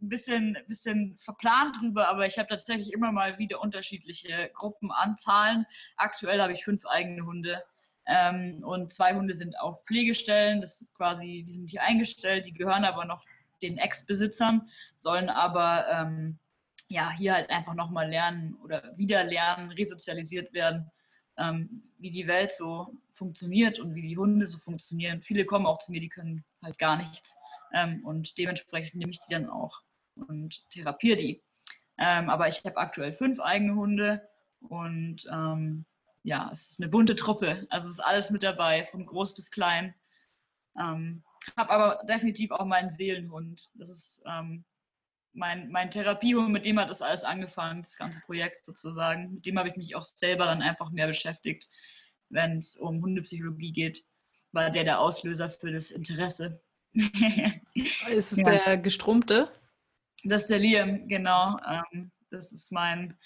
[0.00, 5.66] ein bisschen, bisschen verplant drüber, aber ich habe tatsächlich immer mal wieder unterschiedliche Gruppenanzahlen.
[5.96, 7.62] Aktuell habe ich fünf eigene Hunde.
[8.06, 12.54] Ähm, und zwei Hunde sind auf Pflegestellen, das ist quasi, die sind hier eingestellt, die
[12.54, 13.22] gehören aber noch
[13.60, 16.38] den Ex-Besitzern, sollen aber ähm,
[16.88, 20.90] ja, hier halt einfach nochmal lernen oder wieder lernen, resozialisiert werden,
[21.36, 25.20] ähm, wie die Welt so funktioniert und wie die Hunde so funktionieren.
[25.22, 27.36] Viele kommen auch zu mir, die können halt gar nichts.
[27.72, 29.82] Ähm, und dementsprechend nehme ich die dann auch
[30.14, 31.42] und therapiere die.
[31.98, 34.28] Ähm, aber ich habe aktuell fünf eigene Hunde
[34.60, 35.84] und ähm,
[36.22, 37.66] ja, es ist eine bunte Truppe.
[37.70, 39.94] Also es ist alles mit dabei, von groß bis klein.
[40.78, 41.22] Ähm,
[41.56, 43.70] habe aber definitiv auch meinen Seelenhund.
[43.74, 44.64] Das ist ähm,
[45.32, 49.34] mein, mein Therapiehund, mit dem hat das alles angefangen, das ganze Projekt sozusagen.
[49.34, 51.68] Mit dem habe ich mich auch selber dann einfach mehr beschäftigt,
[52.28, 54.04] wenn es um Hundepsychologie geht.
[54.52, 56.60] War der der Auslöser für das Interesse.
[58.08, 58.44] ist es ja.
[58.44, 59.52] der gestrumpte?
[60.24, 61.58] Das ist der Liam, genau.
[61.66, 63.16] Ähm, das ist mein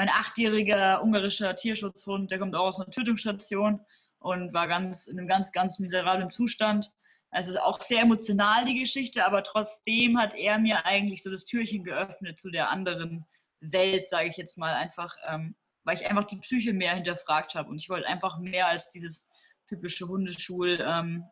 [0.00, 3.80] mein achtjähriger ungarischer Tierschutzhund, der kommt auch aus einer Tötungsstation
[4.18, 6.90] und war ganz in einem ganz, ganz miserablen Zustand.
[7.30, 11.84] Also auch sehr emotional die Geschichte, aber trotzdem hat er mir eigentlich so das Türchen
[11.84, 13.26] geöffnet zu der anderen
[13.60, 15.54] Welt, sage ich jetzt mal einfach, ähm,
[15.84, 19.28] weil ich einfach die Psyche mehr hinterfragt habe und ich wollte einfach mehr als dieses
[19.68, 21.24] typische Hundeschul, ähm,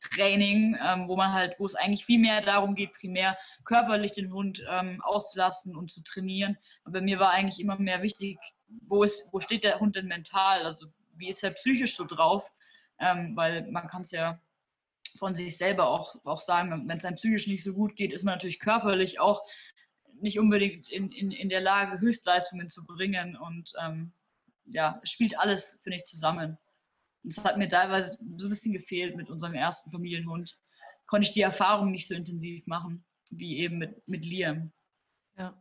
[0.00, 4.32] Training, ähm, wo man halt, wo es eigentlich viel mehr darum geht, primär körperlich den
[4.32, 6.56] Hund ähm, auszulassen und zu trainieren.
[6.84, 8.38] Aber mir war eigentlich immer mehr wichtig,
[8.86, 10.64] wo, ist, wo steht der Hund denn mental?
[10.64, 12.50] Also wie ist er psychisch so drauf?
[12.98, 14.40] Ähm, weil man kann es ja
[15.18, 18.24] von sich selber auch, auch sagen, wenn es einem psychisch nicht so gut geht, ist
[18.24, 19.42] man natürlich körperlich auch
[20.20, 23.36] nicht unbedingt in, in, in der Lage, Höchstleistungen zu bringen.
[23.36, 24.12] Und ähm,
[24.66, 26.58] ja, es spielt alles, finde ich, zusammen.
[27.36, 30.56] Das hat mir teilweise so ein bisschen gefehlt mit unserem ersten Familienhund.
[31.06, 34.72] Konnte ich die Erfahrung nicht so intensiv machen wie eben mit, mit Liam.
[35.36, 35.54] Ja.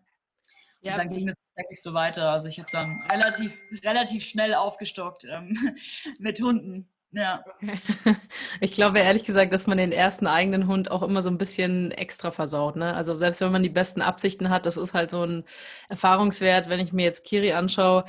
[0.82, 2.32] ja und dann ging es tatsächlich so weiter.
[2.32, 5.76] Also ich habe dann relativ, relativ schnell aufgestockt ähm,
[6.20, 6.90] mit Hunden.
[7.12, 7.44] Ja.
[8.60, 11.92] Ich glaube ehrlich gesagt, dass man den ersten eigenen Hund auch immer so ein bisschen
[11.92, 12.76] extra versaut.
[12.76, 12.96] Ne?
[12.96, 15.44] Also selbst wenn man die besten Absichten hat, das ist halt so ein
[15.90, 18.06] Erfahrungswert, wenn ich mir jetzt Kiri anschaue.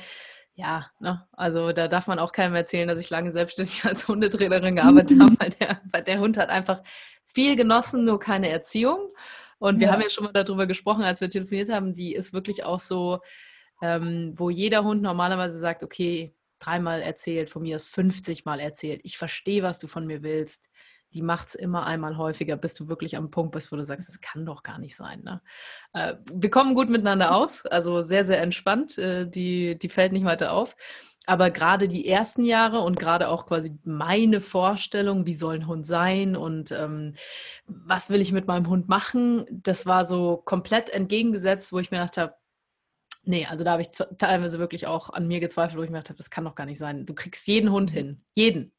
[0.59, 1.25] Ja, ne?
[1.31, 5.33] also da darf man auch keinem erzählen, dass ich lange selbstständig als Hundetrainerin gearbeitet habe,
[5.39, 6.83] weil der, weil der Hund hat einfach
[7.27, 9.07] viel genossen, nur keine Erziehung.
[9.57, 9.93] Und wir ja.
[9.93, 13.19] haben ja schon mal darüber gesprochen, als wir telefoniert haben, die ist wirklich auch so,
[13.81, 18.99] ähm, wo jeder Hund normalerweise sagt, okay, dreimal erzählt, von mir ist 50 Mal erzählt,
[19.03, 20.69] ich verstehe, was du von mir willst.
[21.13, 24.07] Die macht es immer einmal häufiger, bis du wirklich am Punkt bist, wo du sagst,
[24.07, 25.21] das kann doch gar nicht sein.
[25.23, 25.41] Ne?
[25.93, 28.97] Äh, wir kommen gut miteinander aus, also sehr, sehr entspannt.
[28.97, 30.75] Äh, die, die fällt nicht weiter auf.
[31.25, 35.85] Aber gerade die ersten Jahre und gerade auch quasi meine Vorstellung, wie soll ein Hund
[35.85, 37.13] sein und ähm,
[37.67, 41.97] was will ich mit meinem Hund machen, das war so komplett entgegengesetzt, wo ich mir
[41.97, 42.33] gedacht habe,
[43.23, 46.09] Nee, also da habe ich teilweise wirklich auch an mir gezweifelt, wo ich mir gedacht
[46.09, 47.05] habe, das kann doch gar nicht sein.
[47.05, 48.23] Du kriegst jeden Hund hin.
[48.33, 48.71] Jeden.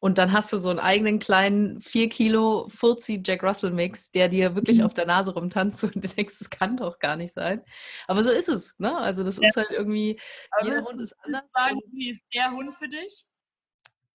[0.00, 4.30] Und dann hast du so einen eigenen kleinen 4 Kilo Furzi Jack Russell Mix, der
[4.30, 4.84] dir wirklich mhm.
[4.84, 7.62] auf der Nase rumtanzt und du denkst, das kann doch gar nicht sein.
[8.08, 8.78] Aber so ist es.
[8.78, 8.96] Ne?
[8.96, 9.48] Also das ja.
[9.48, 10.18] ist halt irgendwie,
[10.50, 11.44] Aber jeder Hund ist anders.
[11.52, 13.26] Sagen, wie ist der Hund für dich?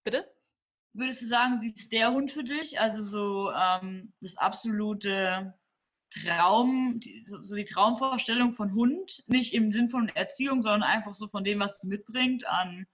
[0.03, 0.27] Bitte?
[0.93, 2.79] Würdest du sagen, sie ist der Hund für dich?
[2.79, 5.53] Also so ähm, das absolute
[6.09, 11.43] Traum, so die Traumvorstellung von Hund, nicht im Sinn von Erziehung, sondern einfach so von
[11.43, 12.87] dem, was sie mitbringt an,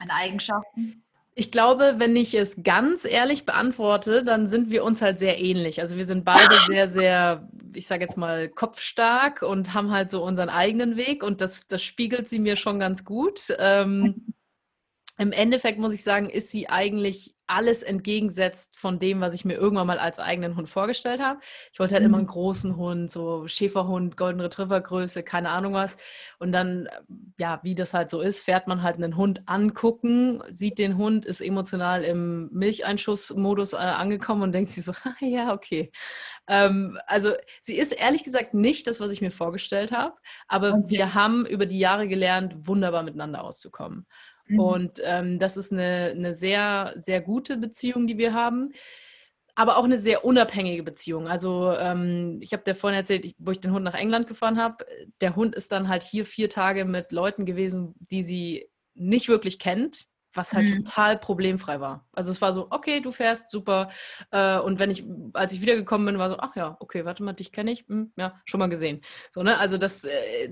[0.00, 1.04] an Eigenschaften?
[1.34, 5.80] Ich glaube, wenn ich es ganz ehrlich beantworte, dann sind wir uns halt sehr ähnlich.
[5.80, 10.22] Also wir sind beide sehr, sehr, ich sage jetzt mal, kopfstark und haben halt so
[10.22, 13.54] unseren eigenen Weg und das, das spiegelt sie mir schon ganz gut.
[13.58, 14.34] Ähm,
[15.18, 19.54] Im Endeffekt muss ich sagen, ist sie eigentlich alles entgegensetzt von dem, was ich mir
[19.54, 21.38] irgendwann mal als eigenen Hund vorgestellt habe.
[21.70, 22.08] Ich wollte halt mhm.
[22.08, 25.98] immer einen großen Hund, so Schäferhund, Golden Retriever Größe, keine Ahnung was.
[26.38, 26.88] Und dann,
[27.38, 31.26] ja, wie das halt so ist, fährt man halt einen Hund angucken, sieht den Hund,
[31.26, 35.92] ist emotional im Milcheinschussmodus äh, angekommen und denkt sich so, ah, ja, okay.
[36.48, 40.14] Ähm, also sie ist ehrlich gesagt nicht das, was ich mir vorgestellt habe,
[40.48, 40.84] aber okay.
[40.88, 44.06] wir haben über die Jahre gelernt, wunderbar miteinander auszukommen.
[44.46, 44.58] Mhm.
[44.58, 48.72] Und ähm, das ist eine, eine sehr, sehr gute Beziehung, die wir haben
[49.54, 51.28] aber auch eine sehr unabhängige Beziehung.
[51.28, 54.58] Also ähm, ich habe dir vorhin erzählt, ich, wo ich den Hund nach England gefahren
[54.58, 54.86] habe,
[55.20, 59.58] der Hund ist dann halt hier vier Tage mit Leuten gewesen, die sie nicht wirklich
[59.58, 60.84] kennt, was halt mhm.
[60.84, 62.06] total problemfrei war.
[62.12, 63.90] Also es war so, okay, du fährst, super.
[64.30, 67.34] Äh, und wenn ich, als ich wiedergekommen bin, war so, ach ja, okay, warte mal,
[67.34, 69.02] dich kenne ich, hm, ja, schon mal gesehen.
[69.34, 69.58] So, ne?
[69.58, 70.50] Also das, äh,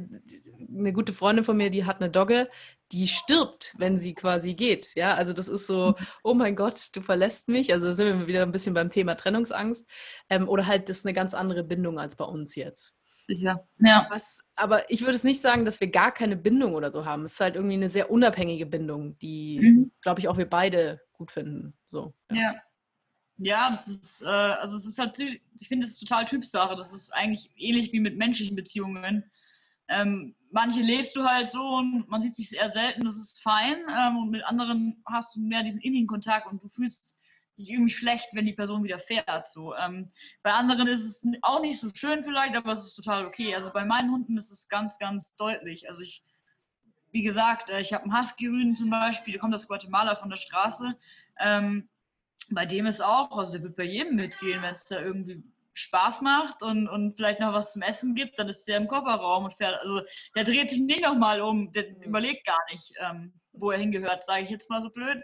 [0.69, 2.51] eine gute Freundin von mir, die hat eine Dogge,
[2.93, 4.95] die stirbt, wenn sie quasi geht.
[4.95, 6.07] Ja, also das ist so, mhm.
[6.25, 7.73] oh mein Gott, du verlässt mich.
[7.73, 9.89] Also da sind wir wieder ein bisschen beim Thema Trennungsangst.
[10.29, 12.97] Ähm, oder halt, das ist eine ganz andere Bindung als bei uns jetzt
[13.31, 13.67] sicher.
[13.79, 14.07] Ja.
[14.11, 17.25] Was, aber ich würde es nicht sagen, dass wir gar keine Bindung oder so haben.
[17.25, 19.93] Es ist halt irgendwie eine sehr unabhängige Bindung, die, mhm.
[20.03, 21.75] glaube ich, auch wir beide gut finden.
[21.87, 22.37] So, ja.
[22.37, 22.55] ja.
[23.39, 26.77] ja das ist, äh, also es ist halt, ich finde, es ist total Typsache.
[26.77, 29.31] Das ist eigentlich ähnlich wie mit menschlichen Beziehungen.
[29.89, 33.77] Ähm, manche lebst du halt so und man sieht sich sehr selten, das ist fein.
[33.97, 37.17] Ähm, und mit anderen hast du mehr diesen innigen Kontakt und du fühlst
[37.57, 39.49] dich irgendwie schlecht, wenn die Person wieder fährt.
[39.49, 39.75] So.
[39.77, 40.11] Ähm,
[40.43, 43.55] bei anderen ist es auch nicht so schön vielleicht, aber es ist total okay.
[43.55, 45.89] Also bei meinen Hunden ist es ganz, ganz deutlich.
[45.89, 46.23] Also ich,
[47.13, 50.37] wie gesagt, äh, ich habe einen Husky-Rüden zum Beispiel, der kommt aus Guatemala von der
[50.37, 50.97] Straße.
[51.39, 51.89] Ähm,
[52.51, 56.21] bei dem ist auch, also der wird bei jedem mitgehen, wenn es da irgendwie Spaß
[56.23, 59.55] macht und, und vielleicht noch was zum Essen gibt, dann ist der im Kofferraum und
[59.55, 59.81] fährt.
[59.81, 60.03] Also
[60.35, 62.03] der dreht sich nicht nochmal um, der mhm.
[62.03, 62.93] überlegt gar nicht.
[63.01, 65.23] Ähm, wo er hingehört, sage ich jetzt mal so blöd.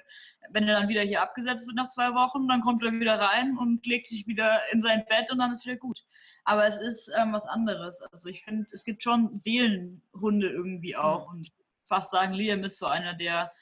[0.50, 3.56] Wenn er dann wieder hier abgesetzt wird nach zwei Wochen, dann kommt er wieder rein
[3.56, 6.04] und legt sich wieder in sein Bett und dann ist wieder gut.
[6.44, 8.02] Aber es ist ähm, was anderes.
[8.02, 11.28] Also ich finde, es gibt schon Seelenhunde irgendwie auch.
[11.28, 13.52] Und ich würde fast sagen, Liam ist so einer, der,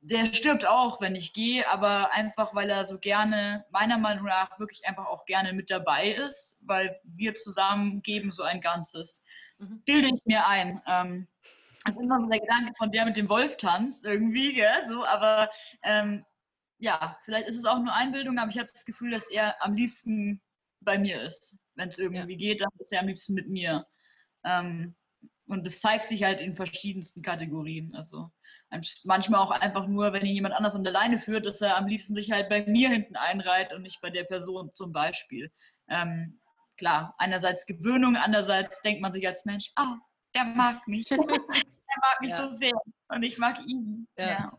[0.00, 4.58] der stirbt auch, wenn ich gehe, aber einfach, weil er so gerne, meiner Meinung nach,
[4.58, 9.22] wirklich einfach auch gerne mit dabei ist, weil wir zusammen geben so ein Ganzes.
[9.58, 9.82] Mhm.
[9.84, 10.80] Bilde ich mir ein.
[10.86, 11.26] Ähm,
[11.84, 14.86] das ist immer so der Gedanke von der mit dem Wolf tanzt irgendwie, gell?
[14.86, 15.50] So, aber
[15.82, 16.24] ähm,
[16.78, 19.74] ja, vielleicht ist es auch nur Einbildung, aber ich habe das Gefühl, dass er am
[19.74, 20.40] liebsten
[20.80, 21.58] bei mir ist.
[21.74, 22.38] Wenn es irgendwie ja.
[22.38, 23.86] geht, dann ist er am liebsten mit mir.
[24.44, 24.94] Ähm,
[25.46, 27.94] und das zeigt sich halt in verschiedensten Kategorien.
[27.94, 28.30] Also
[29.04, 31.86] manchmal auch einfach nur, wenn ihn jemand anders an der Leine führt, dass er am
[31.86, 35.50] liebsten sich halt bei mir hinten einreiht und nicht bei der Person zum Beispiel.
[35.88, 36.38] Ähm,
[36.76, 39.96] klar, einerseits Gewöhnung, andererseits denkt man sich als Mensch, ah,
[40.34, 41.08] der mag mich.
[41.08, 42.48] der mag mich ja.
[42.48, 42.74] so sehr
[43.08, 44.06] und ich mag ihn.
[44.18, 44.28] Ja.
[44.28, 44.58] ja.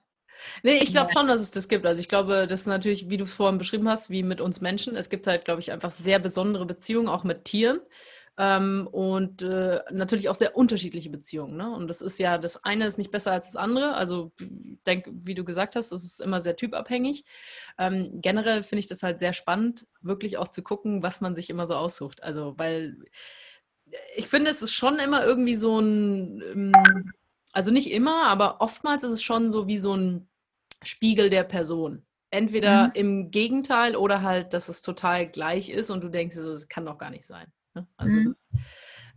[0.63, 1.85] Nee, ich glaube schon, dass es das gibt.
[1.85, 4.61] Also ich glaube, das ist natürlich, wie du es vorhin beschrieben hast, wie mit uns
[4.61, 4.95] Menschen.
[4.95, 7.79] Es gibt halt, glaube ich, einfach sehr besondere Beziehungen, auch mit Tieren.
[8.39, 11.57] Ähm, und äh, natürlich auch sehr unterschiedliche Beziehungen.
[11.57, 11.69] Ne?
[11.69, 13.95] Und das ist ja, das eine ist nicht besser als das andere.
[13.95, 14.31] Also,
[14.87, 17.25] denk, wie du gesagt hast, das ist immer sehr typabhängig.
[17.77, 21.49] Ähm, generell finde ich das halt sehr spannend, wirklich auch zu gucken, was man sich
[21.49, 22.23] immer so aussucht.
[22.23, 22.95] Also, weil
[24.15, 27.11] ich finde, es ist schon immer irgendwie so ein, ähm,
[27.51, 30.29] also nicht immer, aber oftmals ist es schon so wie so ein
[30.81, 32.05] Spiegel der Person.
[32.31, 32.91] Entweder mhm.
[32.93, 36.85] im Gegenteil oder halt, dass es total gleich ist und du denkst, so, das kann
[36.85, 37.51] doch gar nicht sein.
[37.73, 37.87] Ne?
[37.97, 38.25] Also mhm.
[38.29, 38.49] das,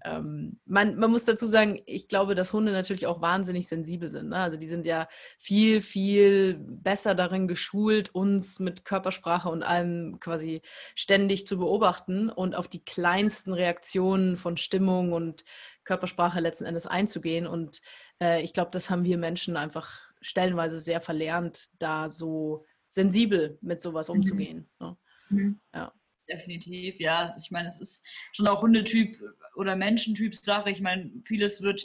[0.04, 4.30] ähm, man, man, muss dazu sagen, ich glaube, dass Hunde natürlich auch wahnsinnig sensibel sind.
[4.30, 4.36] Ne?
[4.36, 10.62] Also die sind ja viel, viel besser darin geschult, uns mit Körpersprache und allem quasi
[10.94, 15.44] ständig zu beobachten und auf die kleinsten Reaktionen von Stimmung und
[15.84, 17.46] Körpersprache letzten Endes einzugehen.
[17.46, 17.80] Und
[18.20, 23.80] äh, ich glaube, das haben wir Menschen einfach stellenweise sehr verlernt, da so sensibel mit
[23.80, 24.16] sowas mhm.
[24.16, 24.70] umzugehen.
[24.80, 24.96] Ne?
[25.30, 25.60] Mhm.
[25.74, 25.92] Ja.
[26.28, 27.34] Definitiv, ja.
[27.38, 29.18] Ich meine, es ist schon auch Hundetyp
[29.56, 30.70] oder Menschentyp Sache.
[30.70, 31.84] Ich meine, vieles wird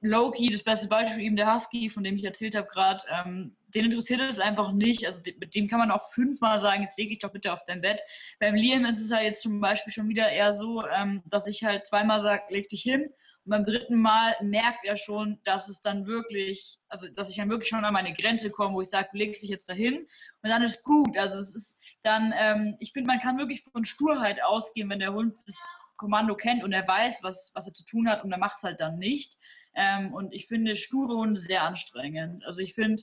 [0.00, 3.86] Loki, das beste Beispiel eben der Husky, von dem ich erzählt habe gerade, ähm, den
[3.86, 5.06] interessiert es einfach nicht.
[5.06, 7.80] Also mit dem kann man auch fünfmal sagen, jetzt leg ich doch bitte auf dein
[7.80, 8.00] Bett.
[8.38, 11.64] Beim Liam ist es halt jetzt zum Beispiel schon wieder eher so, ähm, dass ich
[11.64, 13.10] halt zweimal sage, leg dich hin.
[13.44, 17.68] Beim dritten Mal merkt er schon, dass es dann wirklich, also dass ich dann wirklich
[17.68, 20.06] schon an meine Grenze komme, wo ich sage, du legst dich jetzt dahin
[20.42, 21.16] und dann ist gut.
[21.18, 25.12] Also es ist dann, ähm, ich finde, man kann wirklich von Sturheit ausgehen, wenn der
[25.12, 25.56] Hund das
[25.96, 28.64] Kommando kennt und er weiß, was, was er zu tun hat und er macht es
[28.64, 29.38] halt dann nicht.
[29.74, 32.44] Ähm, und ich finde sture Hunde sehr anstrengend.
[32.44, 33.02] Also ich finde,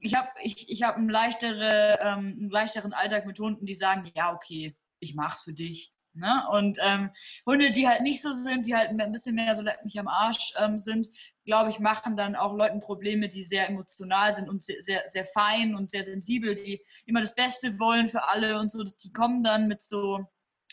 [0.00, 4.10] ich habe ich, ich hab einen, leichtere, ähm, einen leichteren Alltag mit Hunden, die sagen,
[4.14, 5.92] ja, okay, ich mach's für dich.
[6.14, 6.42] Ne?
[6.50, 7.10] Und ähm,
[7.46, 10.08] Hunde, die halt nicht so sind, die halt ein bisschen mehr so leck mich am
[10.08, 11.06] Arsch ähm, sind,
[11.44, 15.24] glaube ich, machen dann auch Leuten Probleme, die sehr emotional sind und sehr, sehr, sehr
[15.26, 18.82] fein und sehr sensibel, die immer das Beste wollen für alle und so.
[18.82, 20.24] Die kommen dann mit so,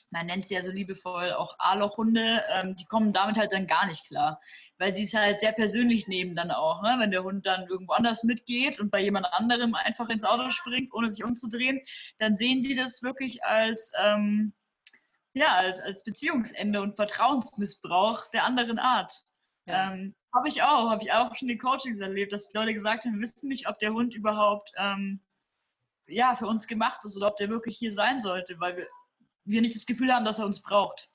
[0.09, 3.85] man nennt sie ja so liebevoll auch A-Loch-Hunde, ähm, die kommen damit halt dann gar
[3.85, 4.41] nicht klar.
[4.79, 6.97] Weil sie es halt sehr persönlich nehmen dann auch, ne?
[6.99, 10.93] wenn der Hund dann irgendwo anders mitgeht und bei jemand anderem einfach ins Auto springt,
[10.93, 11.81] ohne sich umzudrehen,
[12.19, 14.53] dann sehen die das wirklich als, ähm,
[15.37, 19.23] ja, als, als Beziehungsende und Vertrauensmissbrauch der anderen Art.
[19.65, 19.93] Ja.
[19.93, 23.15] Ähm, habe ich auch, habe ich auch schon in Coachings erlebt, dass Leute gesagt haben,
[23.15, 25.21] wir wissen nicht, ob der Hund überhaupt ähm,
[26.07, 28.87] ja, für uns gemacht ist oder ob der wirklich hier sein sollte, weil wir,
[29.45, 31.09] wir nicht das Gefühl haben, dass er uns braucht.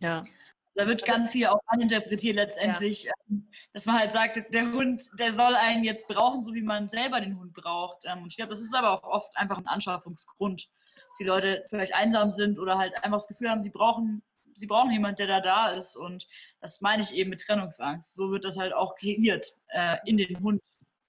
[0.00, 0.24] Ja.
[0.74, 3.12] Da wird ganz viel auch aninterpretiert letztendlich, ja.
[3.30, 6.88] Ähm, dass man halt sagt, der Hund, der soll einen jetzt brauchen, so wie man
[6.88, 8.04] selber den Hund braucht.
[8.04, 10.68] Ähm, und ich glaube, das ist aber auch oft einfach ein Anschaffungsgrund
[11.12, 14.22] dass die Leute vielleicht einsam sind oder halt einfach das Gefühl haben, sie brauchen,
[14.54, 15.94] sie brauchen jemanden, der da da ist.
[15.94, 16.26] Und
[16.62, 18.14] das meine ich eben mit Trennungsangst.
[18.14, 20.62] So wird das halt auch kreiert, äh, in den Hund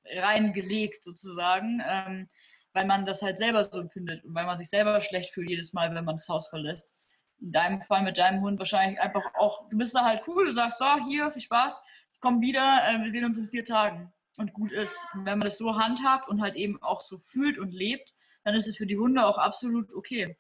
[0.06, 2.30] reingelegt sozusagen, ähm,
[2.74, 5.72] weil man das halt selber so empfindet und weil man sich selber schlecht fühlt jedes
[5.72, 6.94] Mal, wenn man das Haus verlässt.
[7.40, 10.52] In deinem Fall mit deinem Hund wahrscheinlich einfach auch, du bist da halt cool, du
[10.52, 11.82] sagst, so, hier, viel Spaß,
[12.14, 14.98] ich komme wieder, äh, wir sehen uns in vier Tagen und gut ist.
[15.14, 18.14] Wenn man das so handhabt und halt eben auch so fühlt und lebt,
[18.44, 20.38] dann ist es für die Hunde auch absolut okay.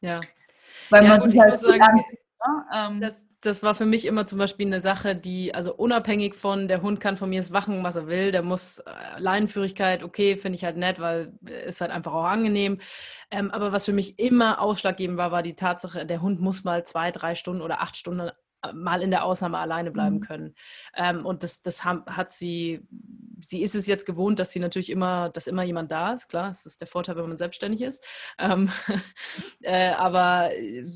[0.00, 0.16] Ja.
[0.90, 2.04] Weil ja, man sich halt sagen, an,
[2.44, 6.34] ja, ähm, das, das war für mich immer zum Beispiel eine Sache, die, also unabhängig
[6.34, 10.36] von, der Hund kann von mir wachen, was er will, der muss äh, Leinenführigkeit, okay,
[10.36, 11.32] finde ich halt nett, weil
[11.66, 12.80] ist halt einfach auch angenehm.
[13.30, 16.84] Ähm, aber was für mich immer ausschlaggebend war, war die Tatsache, der Hund muss mal
[16.84, 18.30] zwei, drei Stunden oder acht Stunden
[18.74, 20.20] mal in der Ausnahme alleine bleiben mhm.
[20.20, 20.54] können.
[20.94, 22.86] Ähm, und das, das hat sie,
[23.40, 26.28] sie ist es jetzt gewohnt, dass sie natürlich immer, dass immer jemand da ist.
[26.28, 28.06] Klar, das ist der Vorteil, wenn man selbstständig ist.
[28.38, 28.70] Ähm,
[29.62, 30.50] äh, aber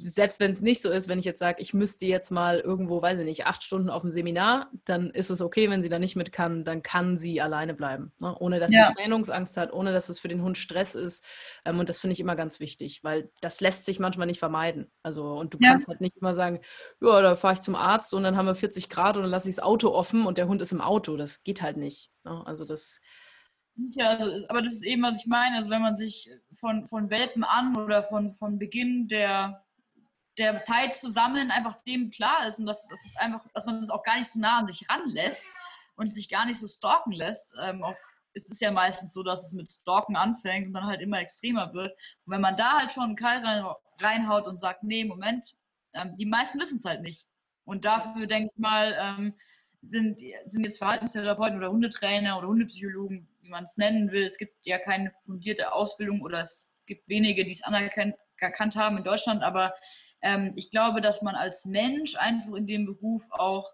[0.05, 3.03] selbst wenn es nicht so ist, wenn ich jetzt sage, ich müsste jetzt mal irgendwo,
[3.03, 5.99] weiß ich nicht, acht Stunden auf dem Seminar, dann ist es okay, wenn sie da
[5.99, 8.13] nicht mit kann, dann kann sie alleine bleiben.
[8.19, 8.35] Ne?
[8.39, 8.89] Ohne dass ja.
[8.89, 11.25] sie Trainingsangst hat, ohne dass es für den Hund Stress ist.
[11.65, 14.91] Ähm, und das finde ich immer ganz wichtig, weil das lässt sich manchmal nicht vermeiden.
[15.03, 15.71] Also, und du ja.
[15.71, 16.61] kannst halt nicht immer sagen,
[17.01, 19.49] ja, da fahre ich zum Arzt und dann haben wir 40 Grad und dann lasse
[19.49, 21.17] ich das Auto offen und der Hund ist im Auto.
[21.17, 22.11] Das geht halt nicht.
[22.25, 22.43] Ne?
[22.47, 23.01] Also das.
[23.91, 24.19] Ja,
[24.49, 25.57] aber das ist eben, was ich meine.
[25.57, 29.65] Also wenn man sich von, von Welpen an oder von, von Beginn der,
[30.39, 33.91] der Zeit zusammen einfach dem klar ist und dass, dass, es einfach, dass man das
[33.91, 35.45] auch gar nicht so nah an sich ranlässt
[35.97, 37.55] und sich gar nicht so stalken lässt.
[37.63, 37.97] Ähm, auch,
[38.35, 41.73] es ist ja meistens so, dass es mit Stalken anfängt und dann halt immer extremer
[41.73, 41.93] wird.
[42.25, 43.65] Und wenn man da halt schon einen Keil rein,
[44.01, 45.47] reinhaut und sagt, nee, Moment,
[45.95, 47.27] ähm, die meisten wissen es halt nicht.
[47.71, 49.35] Und dafür, denke ich mal, ähm,
[49.83, 54.27] sind, sind jetzt Verhaltenstherapeuten oder Hundetrainer oder Hundepsychologen, wie man es nennen will.
[54.27, 58.17] Es gibt ja keine fundierte Ausbildung oder es gibt wenige, die es anerkannt
[58.75, 59.45] haben in Deutschland.
[59.45, 59.73] Aber
[60.21, 63.71] ähm, ich glaube, dass man als Mensch einfach in dem Beruf auch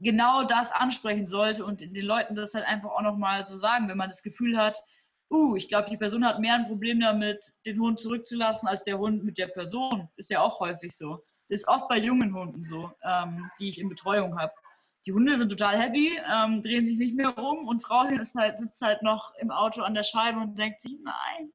[0.00, 3.96] genau das ansprechen sollte und den Leuten das halt einfach auch nochmal so sagen, wenn
[3.96, 4.82] man das Gefühl hat,
[5.30, 8.98] uh, ich glaube, die Person hat mehr ein Problem damit, den Hund zurückzulassen, als der
[8.98, 10.08] Hund mit der Person.
[10.16, 11.22] Ist ja auch häufig so.
[11.48, 14.52] Das ist oft bei jungen Hunden so, ähm, die ich in Betreuung habe.
[15.06, 18.58] Die Hunde sind total happy, ähm, drehen sich nicht mehr um und Frau ist halt,
[18.58, 21.52] sitzt halt noch im Auto an der Scheibe und denkt sich, nein,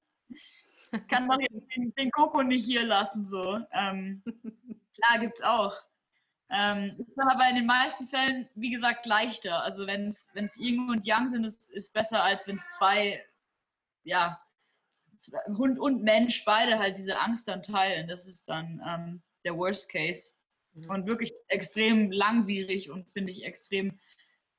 [1.07, 3.25] kann doch den, den Koko nicht hier lassen.
[3.25, 3.59] So.
[3.71, 4.23] Ähm,
[4.93, 5.75] klar, gibt es auch.
[6.51, 9.61] Ähm, ist aber in den meisten Fällen, wie gesagt, leichter.
[9.63, 13.23] Also wenn es Yin und Yang sind, ist es besser, als wenn es zwei,
[14.03, 14.39] ja,
[15.47, 18.07] Hund und Mensch beide halt diese Angst dann teilen.
[18.07, 20.31] Das ist dann ähm, der Worst Case.
[20.73, 20.89] Mhm.
[20.89, 23.99] Und wirklich extrem langwierig und finde ich extrem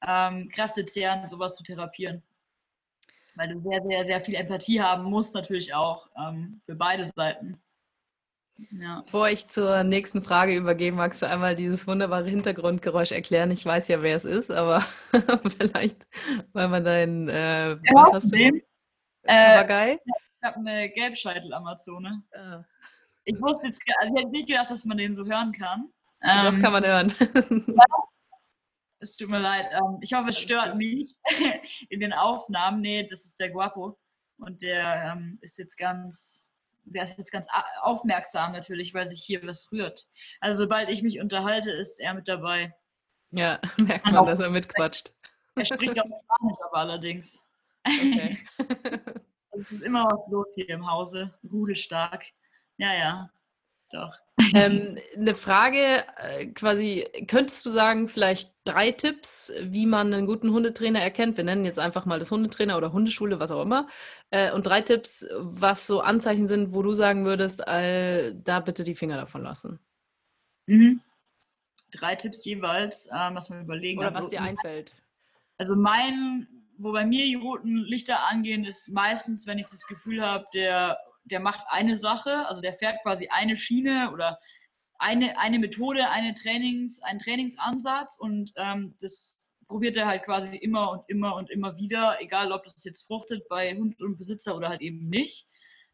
[0.07, 2.23] ähm, kräftezehrend, sowas zu therapieren.
[3.37, 7.61] Weil du sehr, sehr, sehr viel Empathie haben musst, natürlich auch ähm, für beide Seiten.
[8.73, 9.01] Ja.
[9.05, 13.51] Bevor ich zur nächsten Frage übergebe, magst du einmal dieses wunderbare Hintergrundgeräusch erklären?
[13.51, 14.85] Ich weiß ja, wer es ist, aber
[15.59, 16.07] vielleicht,
[16.53, 18.37] weil man dein, äh, ja, was hast du?
[18.37, 19.99] Äh, Papagei?
[20.05, 22.23] ich habe eine Gelbscheitel-Amazone.
[22.33, 22.65] Ah.
[23.31, 25.89] Ich wusste jetzt, also ich hätte nicht gedacht, dass man den so hören kann.
[26.23, 27.15] Ähm, Doch, kann man hören.
[28.99, 29.67] es tut mir leid.
[29.73, 31.15] Ähm, ich hoffe, es stört mich
[31.91, 32.81] in den Aufnahmen.
[32.81, 33.99] Nee, das ist der Guapo.
[34.39, 36.47] Und der ähm, ist jetzt ganz
[36.85, 37.47] der ist jetzt ganz
[37.83, 40.09] aufmerksam natürlich, weil sich hier was rührt.
[40.41, 42.75] Also sobald ich mich unterhalte, ist er mit dabei.
[43.31, 45.13] Ja, merkt man, dass er mitquatscht.
[45.55, 47.41] Er spricht auch Spanisch, aber allerdings.
[47.87, 48.39] Okay.
[49.53, 51.33] es ist immer was los hier im Hause.
[51.51, 52.25] Rudelstark.
[52.81, 53.31] Ja, ja,
[53.93, 54.15] doch.
[54.55, 60.51] Ähm, eine Frage, äh, quasi, könntest du sagen, vielleicht drei Tipps, wie man einen guten
[60.51, 61.37] Hundetrainer erkennt?
[61.37, 63.87] Wir nennen jetzt einfach mal das Hundetrainer oder Hundeschule, was auch immer.
[64.31, 68.83] Äh, und drei Tipps, was so Anzeichen sind, wo du sagen würdest, äh, da bitte
[68.83, 69.79] die Finger davon lassen.
[70.65, 71.03] Mhm.
[71.93, 73.99] Drei Tipps jeweils, ähm, was wir überlegen.
[73.99, 74.95] Oder also, was dir einfällt.
[75.59, 80.23] Also mein, wo bei mir die roten Lichter angehen, ist meistens, wenn ich das Gefühl
[80.23, 84.39] habe, der der macht eine Sache, also der fährt quasi eine Schiene oder
[84.99, 90.91] eine, eine Methode, eine Trainings, einen Trainingsansatz und ähm, das probiert er halt quasi immer
[90.91, 94.69] und immer und immer wieder, egal ob das jetzt fruchtet bei Hund und Besitzer oder
[94.69, 95.47] halt eben nicht.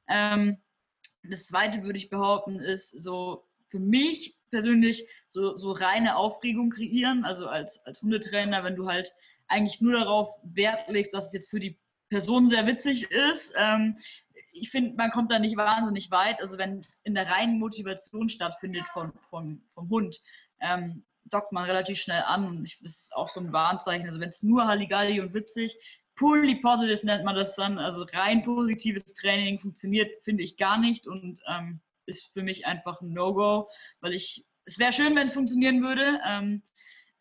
[0.09, 0.59] Ähm,
[1.23, 7.25] das zweite würde ich behaupten, ist so für mich persönlich so, so reine Aufregung kreieren,
[7.25, 9.13] also als, als Hundetrainer, wenn du halt
[9.49, 13.99] eigentlich nur darauf Wert legst, dass es jetzt für die Person sehr witzig ist, ähm,
[14.57, 16.41] ich finde, man kommt da nicht wahnsinnig weit.
[16.41, 20.19] Also wenn es in der reinen Motivation stattfindet von, von, vom Hund,
[20.61, 22.65] ähm, dockt man relativ schnell an.
[22.65, 24.07] Ich, das ist auch so ein Warnzeichen.
[24.07, 25.77] Also wenn es nur Halligalli und witzig,
[26.15, 31.07] fully positive nennt man das dann, also rein positives Training funktioniert, finde ich gar nicht
[31.07, 33.69] und ähm, ist für mich einfach ein No-Go,
[34.01, 36.63] weil ich, es wäre schön, wenn es funktionieren würde, ähm,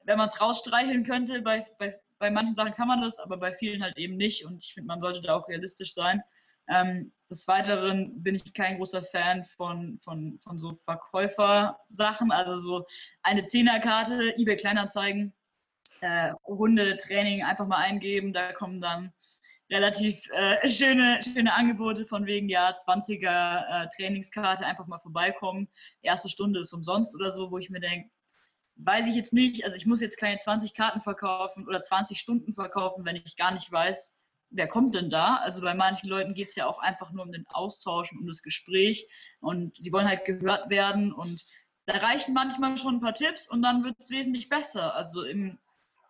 [0.05, 1.41] wenn man es rausstreicheln könnte.
[1.41, 4.63] Bei, bei, bei manchen Sachen kann man das, aber bei vielen halt eben nicht und
[4.63, 6.23] ich finde, man sollte da auch realistisch sein.
[6.67, 12.85] Ähm, des Weiteren bin ich kein großer Fan von, von, von so Verkäufersachen, also so
[13.23, 15.33] eine Zehnerkarte, eBay Kleinanzeigen,
[16.01, 19.11] äh, Hundetraining einfach mal eingeben, da kommen dann
[19.71, 25.67] relativ äh, schöne, schöne Angebote von wegen, ja, 20er äh, Trainingskarte, einfach mal vorbeikommen.
[26.01, 28.09] Erste Stunde ist umsonst oder so, wo ich mir denke,
[28.75, 32.53] weiß ich jetzt nicht, also ich muss jetzt keine 20 Karten verkaufen oder 20 Stunden
[32.53, 34.14] verkaufen, wenn ich gar nicht weiß,
[34.49, 35.35] wer kommt denn da?
[35.37, 38.41] Also bei manchen Leuten geht es ja auch einfach nur um den Austausch, um das
[38.41, 39.07] Gespräch
[39.39, 41.41] und sie wollen halt gehört werden und
[41.85, 44.95] da reichen manchmal schon ein paar Tipps und dann wird es wesentlich besser.
[44.95, 45.59] Also im,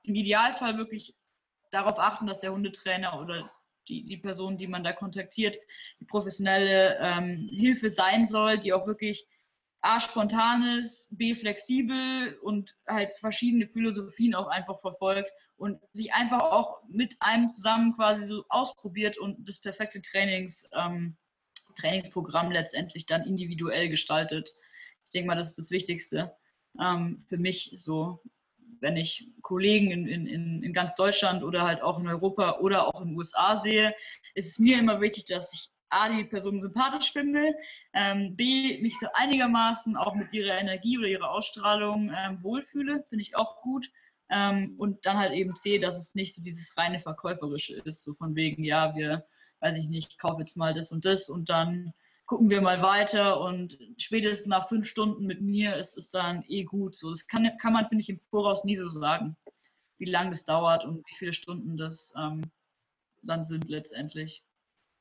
[0.03, 1.15] im Idealfall wirklich
[1.71, 3.49] darauf achten, dass der Hundetrainer oder
[3.87, 5.57] die, die Person, die man da kontaktiert,
[5.99, 9.27] die professionelle ähm, Hilfe sein soll, die auch wirklich
[9.81, 16.41] A, spontan ist, B, flexibel und halt verschiedene Philosophien auch einfach verfolgt und sich einfach
[16.41, 21.15] auch mit einem zusammen quasi so ausprobiert und das perfekte Trainings, ähm,
[21.79, 24.53] Trainingsprogramm letztendlich dann individuell gestaltet.
[25.05, 26.35] Ich denke mal, das ist das Wichtigste
[26.79, 28.21] ähm, für mich so,
[28.79, 33.01] wenn ich Kollegen in, in, in ganz Deutschland oder halt auch in Europa oder auch
[33.01, 33.95] in den USA sehe,
[34.33, 37.53] ist es mir immer wichtig, dass ich A, die Person sympathisch finde,
[37.93, 43.21] ähm, B, mich so einigermaßen auch mit ihrer Energie oder ihrer Ausstrahlung ähm, wohlfühle, finde
[43.21, 43.87] ich auch gut.
[44.29, 48.13] Ähm, und dann halt eben C, dass es nicht so dieses reine Verkäuferische ist, so
[48.15, 49.25] von wegen, ja, wir,
[49.59, 51.93] weiß ich nicht, ich kaufe jetzt mal das und das und dann
[52.25, 56.63] gucken wir mal weiter und spätestens nach fünf Stunden mit mir ist es dann eh
[56.63, 56.95] gut.
[56.95, 59.37] So, das kann, kann man, finde ich, im Voraus nie so sagen,
[59.97, 62.41] wie lange das dauert und wie viele Stunden das ähm,
[63.21, 64.43] dann sind letztendlich.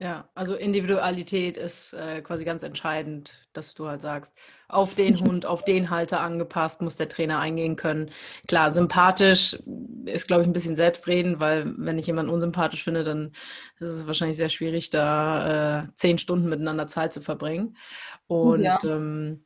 [0.01, 4.35] Ja, also Individualität ist äh, quasi ganz entscheidend, dass du halt sagst,
[4.69, 8.11] auf den Hund, auf den Halter angepasst, muss der Trainer eingehen können.
[8.49, 9.57] Klar, sympathisch
[10.05, 13.33] ist, glaube ich, ein bisschen selbstredend, weil wenn ich jemanden unsympathisch finde, dann
[13.79, 17.77] ist es wahrscheinlich sehr schwierig, da äh, zehn Stunden miteinander Zeit zu verbringen.
[18.27, 18.79] Und ja.
[18.83, 19.45] ähm,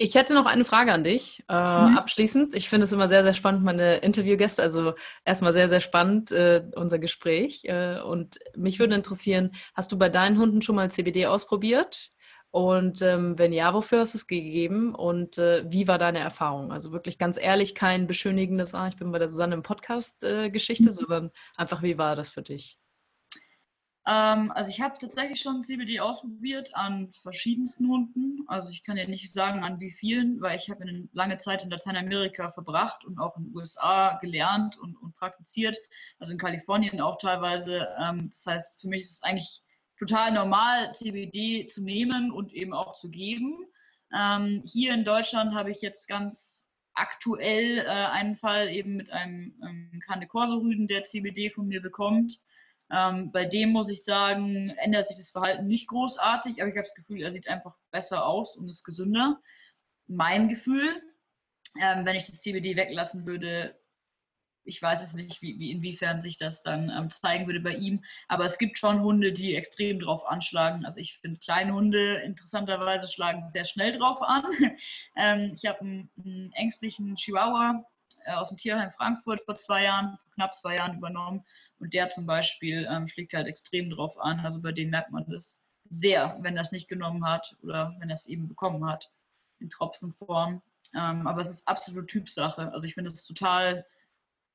[0.00, 1.98] Ich hätte noch eine Frage an dich äh, mhm.
[1.98, 2.54] abschließend.
[2.54, 4.62] Ich finde es immer sehr, sehr spannend, meine Interviewgäste.
[4.62, 4.94] Also
[5.24, 7.64] erstmal sehr, sehr spannend äh, unser Gespräch.
[7.64, 12.12] Äh, und mich würde interessieren, hast du bei deinen Hunden schon mal CBD ausprobiert?
[12.50, 14.94] Und ähm, wenn ja, wofür hast du es gegeben?
[14.94, 16.70] Und äh, wie war deine Erfahrung?
[16.70, 20.92] Also wirklich ganz ehrlich, kein beschönigendes, ah, ich bin bei der Susanne im Podcast-Geschichte, äh,
[20.92, 20.92] mhm.
[20.92, 22.78] sondern einfach, wie war das für dich?
[24.08, 28.42] Ähm, also ich habe tatsächlich schon CBD ausprobiert an verschiedensten Hunden.
[28.46, 31.62] Also ich kann ja nicht sagen an wie vielen, weil ich habe eine lange Zeit
[31.62, 35.76] in Lateinamerika verbracht und auch in den USA gelernt und, und praktiziert.
[36.18, 37.86] Also in Kalifornien auch teilweise.
[38.00, 39.62] Ähm, das heißt, für mich ist es eigentlich
[39.98, 43.66] total normal, CBD zu nehmen und eben auch zu geben.
[44.16, 49.54] Ähm, hier in Deutschland habe ich jetzt ganz aktuell äh, einen Fall eben mit einem
[49.62, 52.40] ähm, Corso-Rüden, der CBD von mir bekommt.
[52.90, 56.86] Ähm, bei dem muss ich sagen, ändert sich das Verhalten nicht großartig, aber ich habe
[56.86, 59.40] das Gefühl, er sieht einfach besser aus und ist gesünder.
[60.06, 61.02] Mein Gefühl,
[61.80, 63.78] ähm, wenn ich das CBD weglassen würde,
[64.64, 68.04] ich weiß es nicht, wie, wie inwiefern sich das dann ähm, zeigen würde bei ihm,
[68.28, 70.84] aber es gibt schon Hunde, die extrem drauf anschlagen.
[70.84, 74.44] Also ich finde kleine Hunde interessanterweise schlagen sehr schnell drauf an.
[75.20, 77.84] Ähm, ich habe einen, einen, ängstlichen Chihuahua
[78.24, 81.44] äh, aus dem Tierheim Frankfurt vor zwei Jahren, vor knapp zwei Jahren übernommen
[81.80, 84.40] und der zum Beispiel ähm, schlägt halt extrem drauf an.
[84.40, 88.10] Also bei denen merkt man das sehr, wenn er es nicht genommen hat oder wenn
[88.10, 89.10] er es eben bekommen hat
[89.60, 90.62] in Tropfenform.
[90.94, 92.72] Ähm, aber es ist absolut Typsache.
[92.72, 93.86] Also ich finde es total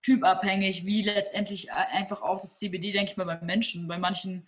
[0.02, 3.88] typabhängig, wie letztendlich einfach auch das CBD, denke ich mal, beim Menschen.
[3.88, 4.48] Bei manchen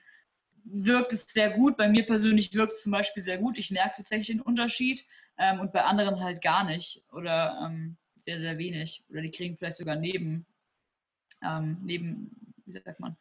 [0.66, 3.58] wirkt es sehr gut, bei mir persönlich wirkt es zum Beispiel sehr gut.
[3.58, 5.06] Ich merke tatsächlich den Unterschied
[5.38, 9.06] ähm, und bei anderen halt gar nicht oder ähm, sehr, sehr wenig.
[9.10, 10.46] Oder die kriegen vielleicht sogar neben,
[11.44, 13.18] ähm, neben wie sagt man,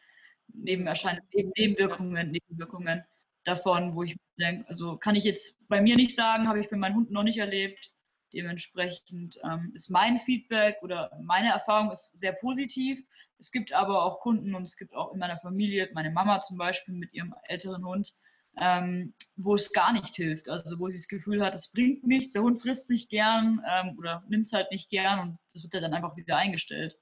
[0.48, 3.04] Nebenerscheinungen, Neben Nebenwirkungen, Nebenwirkungen
[3.44, 6.76] davon, wo ich denke, also kann ich jetzt bei mir nicht sagen, habe ich bei
[6.76, 7.92] meinen Hunden noch nicht erlebt.
[8.32, 13.00] Dementsprechend ähm, ist mein Feedback oder meine Erfahrung ist sehr positiv.
[13.38, 16.56] Es gibt aber auch Kunden und es gibt auch in meiner Familie, meine Mama zum
[16.56, 18.12] Beispiel mit ihrem älteren Hund,
[18.58, 20.48] ähm, wo es gar nicht hilft.
[20.48, 23.96] Also wo sie das Gefühl hat, es bringt nichts, der Hund frisst nicht gern ähm,
[23.98, 26.98] oder nimmt es halt nicht gern und das wird ja dann einfach wieder eingestellt.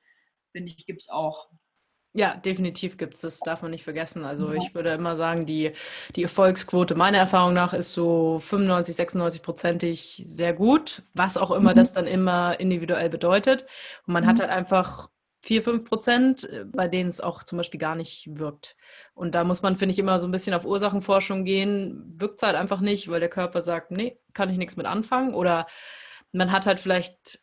[0.53, 1.49] Finde ich, gibt es auch.
[2.15, 4.25] Ja, definitiv gibt es, das darf man nicht vergessen.
[4.25, 5.73] Also ich würde immer sagen, die,
[6.15, 11.71] die Erfolgsquote meiner Erfahrung nach ist so 95, 96 prozentig sehr gut, was auch immer
[11.71, 11.77] mhm.
[11.77, 13.63] das dann immer individuell bedeutet.
[14.07, 14.29] Und man mhm.
[14.29, 15.09] hat halt einfach
[15.45, 18.77] 4, 5 Prozent, äh, bei denen es auch zum Beispiel gar nicht wirkt.
[19.15, 22.15] Und da muss man, finde ich, immer so ein bisschen auf Ursachenforschung gehen.
[22.19, 25.35] Wirkt es halt einfach nicht, weil der Körper sagt, nee, kann ich nichts mit anfangen.
[25.35, 25.67] Oder
[26.33, 27.41] man hat halt vielleicht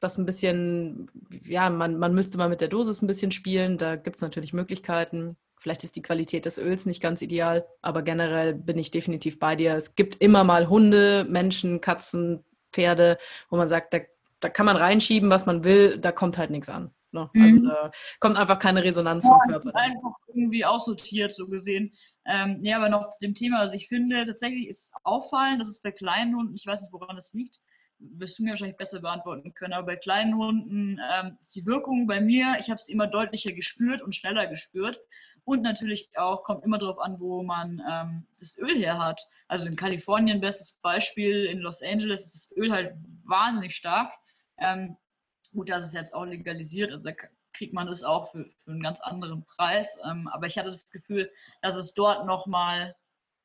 [0.00, 1.10] das ein bisschen,
[1.44, 3.78] ja, man, man müsste mal mit der Dosis ein bisschen spielen.
[3.78, 5.36] Da gibt es natürlich Möglichkeiten.
[5.58, 9.56] Vielleicht ist die Qualität des Öls nicht ganz ideal, aber generell bin ich definitiv bei
[9.56, 9.74] dir.
[9.74, 13.18] Es gibt immer mal Hunde, Menschen, Katzen, Pferde,
[13.48, 13.98] wo man sagt, da,
[14.40, 16.90] da kann man reinschieben, was man will, da kommt halt nichts an.
[17.12, 17.30] Ne?
[17.32, 17.42] Mhm.
[17.42, 17.90] Also da
[18.20, 19.74] kommt einfach keine Resonanz ja, vom Körper.
[19.74, 21.92] Einfach irgendwie aussortiert, so gesehen.
[22.26, 25.80] Ähm, nee, aber noch zu dem Thema, also ich finde tatsächlich ist auffallend, dass es
[25.80, 27.58] bei kleinen Hunden, ich weiß nicht, woran es liegt,
[27.98, 29.72] wirst du mir wahrscheinlich besser beantworten können.
[29.72, 33.52] Aber bei kleinen Hunden ähm, ist die Wirkung bei mir, ich habe es immer deutlicher
[33.52, 35.00] gespürt und schneller gespürt.
[35.44, 39.20] Und natürlich auch kommt immer darauf an, wo man ähm, das Öl her hat.
[39.46, 44.12] Also in Kalifornien, bestes Beispiel, in Los Angeles ist das Öl halt wahnsinnig stark.
[44.58, 44.96] Ähm,
[45.52, 47.12] gut, das ist jetzt auch legalisiert, also da
[47.52, 49.98] kriegt man das auch für, für einen ganz anderen Preis.
[50.10, 51.30] Ähm, aber ich hatte das Gefühl,
[51.62, 52.96] dass es dort nochmal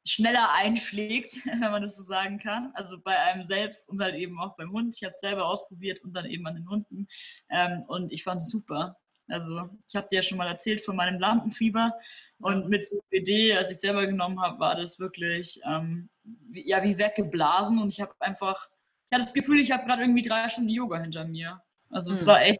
[0.05, 2.71] schneller einschlägt, wenn man das so sagen kann.
[2.73, 4.95] Also bei einem selbst und halt eben auch beim Hund.
[4.95, 7.07] Ich habe es selber ausprobiert und dann eben an den Hunden.
[7.49, 8.97] Ähm, und ich fand es super.
[9.27, 11.93] Also ich habe dir ja schon mal erzählt von meinem Lampenfieber.
[12.39, 16.97] Und mit CBD, als ich selber genommen habe, war das wirklich ähm, wie, ja, wie
[16.97, 17.79] weggeblasen.
[17.79, 18.67] Und ich habe einfach,
[19.09, 21.61] ich hatte das Gefühl, ich habe gerade irgendwie drei Stunden Yoga hinter mir.
[21.91, 22.27] Also es hm.
[22.27, 22.59] war echt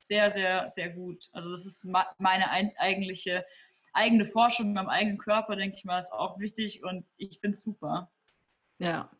[0.00, 1.28] sehr, sehr, sehr gut.
[1.32, 1.86] Also das ist
[2.18, 3.44] meine eigentliche
[3.94, 7.64] eigene Forschung am eigenen Körper, denke ich mal, ist auch wichtig und ich finde es
[7.64, 8.10] super.
[8.78, 9.10] Ja,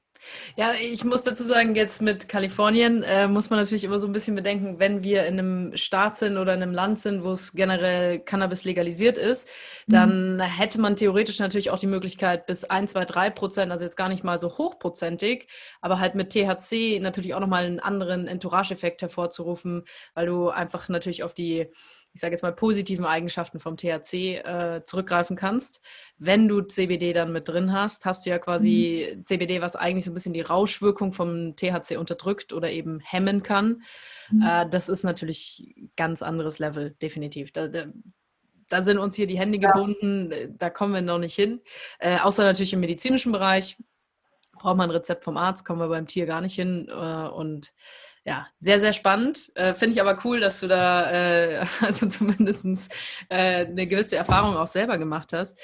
[0.57, 4.13] ja, ich muss dazu sagen, jetzt mit Kalifornien äh, muss man natürlich immer so ein
[4.13, 7.53] bisschen bedenken, wenn wir in einem Staat sind oder in einem Land sind, wo es
[7.53, 9.49] generell Cannabis legalisiert ist,
[9.87, 10.41] dann mhm.
[10.41, 14.09] hätte man theoretisch natürlich auch die Möglichkeit, bis 1, 2, 3 Prozent, also jetzt gar
[14.09, 15.49] nicht mal so hochprozentig,
[15.81, 21.23] aber halt mit THC natürlich auch nochmal einen anderen Entourage-Effekt hervorzurufen, weil du einfach natürlich
[21.23, 21.69] auf die
[22.15, 25.81] ich sage jetzt mal, positiven Eigenschaften vom THC äh, zurückgreifen kannst.
[26.17, 29.25] Wenn du CBD dann mit drin hast, hast du ja quasi mhm.
[29.25, 33.83] CBD, was eigentlich so ein bisschen die Rauschwirkung vom THC unterdrückt oder eben hemmen kann.
[34.31, 34.43] Mhm.
[34.43, 37.51] Äh, das ist natürlich ganz anderes Level, definitiv.
[37.51, 37.87] Da, da,
[38.69, 41.63] da, sind uns hier die Hände gebunden, da kommen wir noch nicht hin.
[41.99, 43.77] Äh, außer natürlich im medizinischen Bereich
[44.53, 46.87] braucht man ein Rezept vom Arzt, kommen wir beim Tier gar nicht hin.
[46.89, 47.75] Äh, und
[48.25, 49.53] ja, sehr, sehr spannend.
[49.55, 52.93] Äh, Finde ich aber cool, dass du da äh, also zumindest
[53.29, 55.61] äh, eine gewisse Erfahrung auch selber gemacht hast.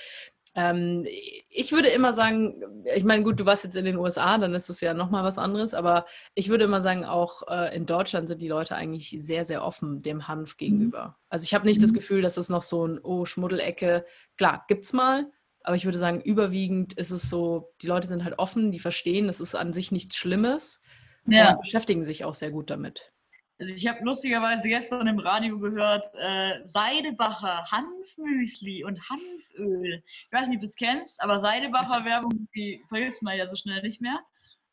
[0.55, 1.07] Ähm,
[1.49, 2.61] ich würde immer sagen,
[2.95, 5.39] ich meine, gut, du warst jetzt in den USA, dann ist es ja nochmal was
[5.39, 9.45] anderes, aber ich würde immer sagen, auch äh, in Deutschland sind die Leute eigentlich sehr,
[9.45, 10.59] sehr offen dem Hanf mhm.
[10.59, 11.17] gegenüber.
[11.29, 11.83] Also ich habe nicht mhm.
[11.83, 14.05] das Gefühl, dass es noch so ein, oh, Schmuddelecke,
[14.37, 15.31] klar, gibt's mal,
[15.63, 19.29] aber ich würde sagen, überwiegend ist es so, die Leute sind halt offen, die verstehen,
[19.29, 20.83] das ist an sich nichts Schlimmes
[21.27, 21.53] ja.
[21.53, 23.13] und beschäftigen sich auch sehr gut damit.
[23.61, 30.03] Also ich habe lustigerweise gestern im Radio gehört, äh, Seidebacher Hanfmüsli und Hanföl.
[30.25, 33.57] Ich weiß nicht, ob du es kennst, aber Seidebacher Werbung, die vergisst man ja so
[33.57, 34.19] schnell nicht mehr.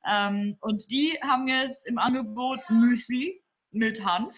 [0.06, 4.38] Ähm, und die haben jetzt im Angebot Müsli mit Hanf.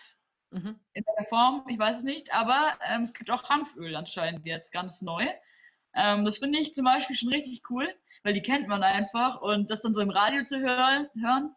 [0.49, 0.79] Mhm.
[0.93, 4.71] In der Form, ich weiß es nicht, aber ähm, es gibt auch Hanföl anscheinend jetzt
[4.71, 5.27] ganz neu.
[5.93, 7.87] Ähm, das finde ich zum Beispiel schon richtig cool,
[8.23, 11.55] weil die kennt man einfach und das dann so im Radio zu hören, hören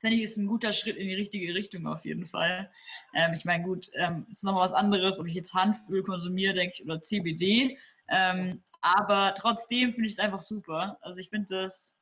[0.00, 2.70] finde ich, ist ein guter Schritt in die richtige Richtung auf jeden Fall.
[3.14, 6.74] Ähm, ich meine, gut, ähm, ist nochmal was anderes, ob ich jetzt Hanföl konsumiere, denke
[6.74, 7.78] ich, oder CBD.
[8.08, 10.98] Ähm, aber trotzdem finde ich es einfach super.
[11.02, 11.96] Also ich finde das,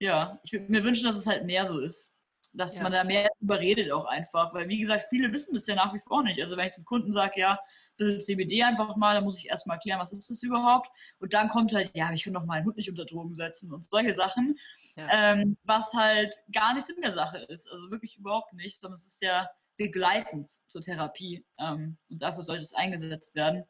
[0.00, 2.15] ja, ich würde mir wünschen, dass es halt mehr so ist.
[2.52, 2.82] Dass ja.
[2.82, 4.54] man da mehr überredet auch einfach.
[4.54, 6.40] Weil, wie gesagt, viele wissen das ja nach wie vor nicht.
[6.40, 7.58] Also wenn ich zum Kunden sage, ja,
[7.96, 10.90] bisschen CBD einfach mal, dann muss ich erstmal erklären, was ist das überhaupt.
[11.18, 13.84] Und dann kommt halt, ja, ich kann doch meinen Hund nicht unter Drogen setzen und
[13.84, 14.58] solche Sachen.
[14.96, 15.08] Ja.
[15.10, 17.70] Ähm, was halt gar nicht in der Sache ist.
[17.70, 21.44] Also wirklich überhaupt nicht, sondern es ist ja begleitend zur Therapie.
[21.58, 23.64] Ähm, und dafür sollte es eingesetzt werden.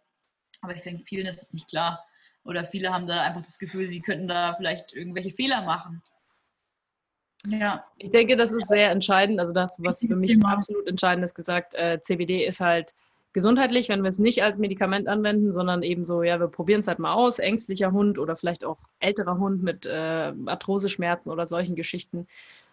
[0.63, 2.05] Aber ich denke, vielen ist es nicht klar.
[2.45, 6.03] Oder viele haben da einfach das Gefühl, sie könnten da vielleicht irgendwelche Fehler machen.
[7.49, 7.85] Ja.
[7.99, 9.41] Ich denke, das ist sehr entscheidend.
[9.41, 12.95] Also das, was für mich absolut entscheidend ist, gesagt, äh, CBD ist halt
[13.33, 16.89] gesundheitlich, wenn wir es nicht als Medikament anwenden, sondern eben so, ja, wir probieren es
[16.89, 21.77] halt mal aus, ängstlicher Hund oder vielleicht auch älterer Hund mit äh, Arthroseschmerzen oder solchen
[21.77, 22.27] Geschichten,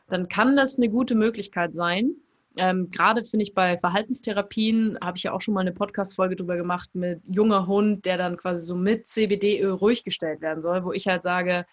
[0.08, 2.16] dann kann das eine gute Möglichkeit sein.
[2.56, 6.56] Ähm, Gerade finde ich bei Verhaltenstherapien, habe ich ja auch schon mal eine Podcast-Folge drüber
[6.56, 10.94] gemacht, mit junger Hund, der dann quasi so mit CBD-Öl ruhig gestellt werden soll, wo
[10.94, 11.66] ich halt sage,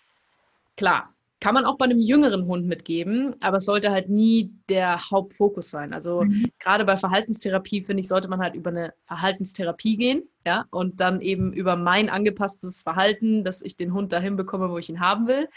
[0.77, 5.11] klar, kann man auch bei einem jüngeren Hund mitgeben, aber es sollte halt nie der
[5.11, 5.95] Hauptfokus sein.
[5.95, 6.51] Also mhm.
[6.59, 11.23] gerade bei Verhaltenstherapie, finde ich, sollte man halt über eine Verhaltenstherapie gehen, ja, und dann
[11.23, 15.27] eben über mein angepasstes Verhalten, dass ich den Hund dahin bekomme, wo ich ihn haben
[15.27, 15.49] will.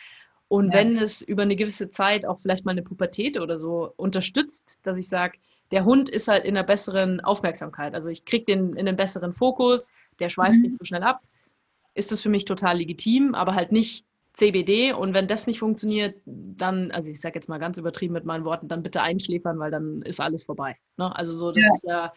[0.48, 0.80] Und ja.
[0.80, 4.98] wenn es über eine gewisse Zeit auch vielleicht mal eine Pubertät oder so unterstützt, dass
[4.98, 5.38] ich sage,
[5.72, 7.94] der Hund ist halt in einer besseren Aufmerksamkeit.
[7.94, 10.62] Also ich kriege den in einen besseren Fokus, der schweift mhm.
[10.62, 11.22] nicht so schnell ab,
[11.94, 16.16] ist es für mich total legitim, aber halt nicht CBD und wenn das nicht funktioniert,
[16.26, 19.70] dann, also ich sage jetzt mal ganz übertrieben mit meinen Worten, dann bitte einschläfern, weil
[19.72, 20.76] dann ist alles vorbei.
[20.98, 21.16] Ne?
[21.16, 21.72] Also so, das ja.
[21.74, 22.14] ist ja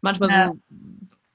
[0.00, 0.48] manchmal ja.
[0.48, 0.58] so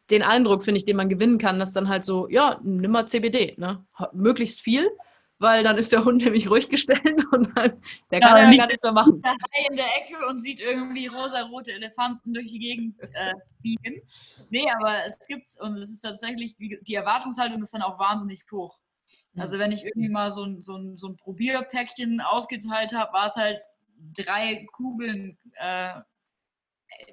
[0.10, 3.08] den Eindruck, finde ich, den man gewinnen kann, dass dann halt so, ja, nimm mal
[3.08, 3.84] CBD, ne?
[4.12, 4.90] möglichst viel,
[5.40, 7.82] weil dann ist der Hund nämlich ruhig gestellt und dann,
[8.12, 9.22] der kann ja, gar nichts mehr machen.
[9.22, 14.02] Der Hai in der Ecke und sieht irgendwie rosa-rote Elefanten durch die Gegend äh, fliegen.
[14.50, 18.78] Nee, aber es gibt's und es ist tatsächlich, die Erwartungshaltung ist dann auch wahnsinnig hoch.
[19.38, 23.28] Also wenn ich irgendwie mal so ein, so ein, so ein Probierpäckchen ausgeteilt habe, war
[23.28, 23.62] es halt
[24.16, 26.02] drei Kugeln äh,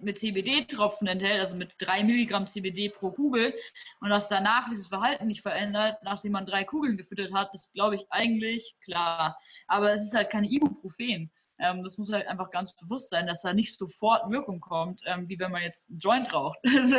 [0.01, 3.55] mit CBD-Tropfen enthält, also mit drei Milligramm CBD pro Kugel
[4.01, 7.97] und dass danach das Verhalten nicht verändert, nachdem man drei Kugeln gefüttert hat, ist, glaube
[7.97, 9.39] ich, eigentlich klar.
[9.67, 11.33] Aber es ist halt keine Ibuprofen.
[11.59, 15.29] Ähm, das muss halt einfach ganz bewusst sein, dass da nicht sofort Wirkung kommt, ähm,
[15.29, 16.59] wie wenn man jetzt einen Joint raucht.
[16.77, 16.97] also,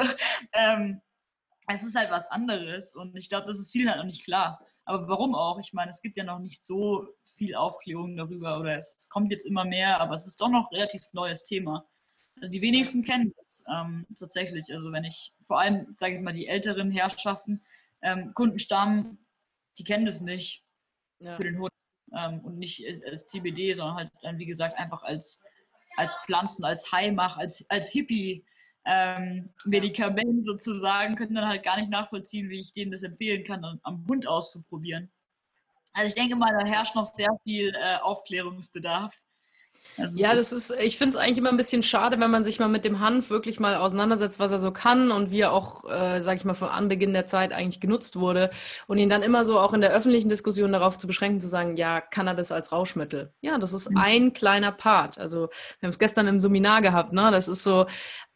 [0.53, 1.01] ähm,
[1.67, 4.59] es ist halt was anderes und ich glaube, das ist vielen halt noch nicht klar.
[4.85, 5.59] Aber warum auch?
[5.59, 7.07] Ich meine, es gibt ja noch nicht so
[7.37, 11.01] viel Aufklärung darüber oder es kommt jetzt immer mehr, aber es ist doch noch relativ
[11.13, 11.85] neues Thema.
[12.37, 14.65] Also die wenigsten kennen das ähm, tatsächlich.
[14.73, 17.61] Also wenn ich vor allem, sage ich mal, die älteren Herrschaften,
[18.01, 19.17] ähm, Kundenstamm,
[19.77, 20.63] die kennen das nicht
[21.19, 21.35] ja.
[21.37, 21.71] für den Hund
[22.13, 25.41] ähm, und nicht als CBD, sondern halt dann, wie gesagt, einfach als,
[25.95, 28.45] als Pflanzen, als Heimach, als, als Hippie
[28.85, 33.79] ähm, Medikament sozusagen, können dann halt gar nicht nachvollziehen, wie ich denen das empfehlen kann,
[33.83, 35.11] am Hund auszuprobieren.
[35.93, 39.13] Also ich denke mal, da herrscht noch sehr viel äh, Aufklärungsbedarf.
[39.97, 42.59] Also ja, das ist, ich finde es eigentlich immer ein bisschen schade, wenn man sich
[42.59, 45.83] mal mit dem Hanf wirklich mal auseinandersetzt, was er so kann und wie er auch,
[45.85, 48.49] äh, sage ich mal, von Anbeginn der Zeit eigentlich genutzt wurde
[48.87, 51.77] und ihn dann immer so auch in der öffentlichen Diskussion darauf zu beschränken, zu sagen,
[51.77, 53.33] ja, Cannabis als Rauschmittel.
[53.41, 53.97] Ja, das ist mhm.
[53.97, 55.19] ein kleiner Part.
[55.19, 57.29] Also wir haben es gestern im Seminar gehabt, ne?
[57.31, 57.85] Das ist so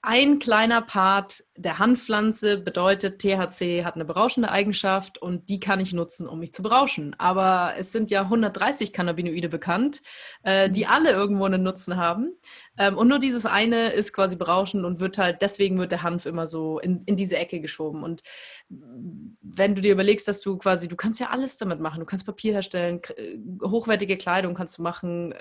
[0.01, 5.91] ein kleiner Part der Hanfpflanze bedeutet, THC hat eine berauschende Eigenschaft und die kann ich
[5.91, 7.15] nutzen, um mich zu berauschen.
[7.17, 10.01] Aber es sind ja 130 Cannabinoide bekannt,
[10.43, 10.91] äh, die mhm.
[10.91, 12.37] alle irgendwo einen Nutzen haben.
[12.77, 16.25] Ähm, und nur dieses eine ist quasi berauschend und wird halt, deswegen wird der Hanf
[16.25, 18.03] immer so in, in diese Ecke geschoben.
[18.03, 18.21] Und
[18.69, 21.99] wenn du dir überlegst, dass du quasi, du kannst ja alles damit machen.
[21.99, 25.33] Du kannst Papier herstellen, äh, hochwertige Kleidung kannst du machen.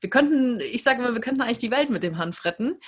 [0.00, 2.78] Wir könnten, ich sage immer, wir könnten eigentlich die Welt mit dem Hanf retten.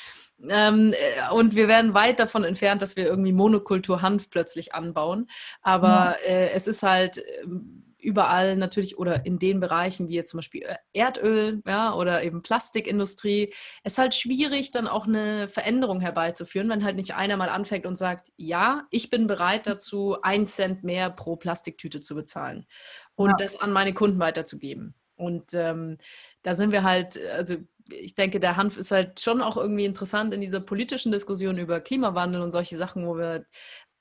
[0.48, 5.28] Ähm, äh, und wir werden weit davon entfernt, dass wir irgendwie Monokultur Hanf plötzlich anbauen.
[5.62, 6.28] Aber ja.
[6.28, 10.62] äh, es ist halt ähm, überall natürlich oder in den Bereichen wie jetzt zum Beispiel
[10.62, 16.68] äh, Erdöl ja, oder eben Plastikindustrie, es ist halt schwierig, dann auch eine Veränderung herbeizuführen,
[16.68, 20.84] wenn halt nicht einer mal anfängt und sagt, ja, ich bin bereit dazu, ein Cent
[20.84, 22.66] mehr pro Plastiktüte zu bezahlen
[23.14, 23.36] und ja.
[23.38, 24.94] das an meine Kunden weiterzugeben.
[25.16, 25.98] Und ähm,
[26.42, 27.56] da sind wir halt, also
[27.88, 31.80] ich denke, der Hanf ist halt schon auch irgendwie interessant in dieser politischen Diskussion über
[31.80, 33.46] Klimawandel und solche Sachen, wo wir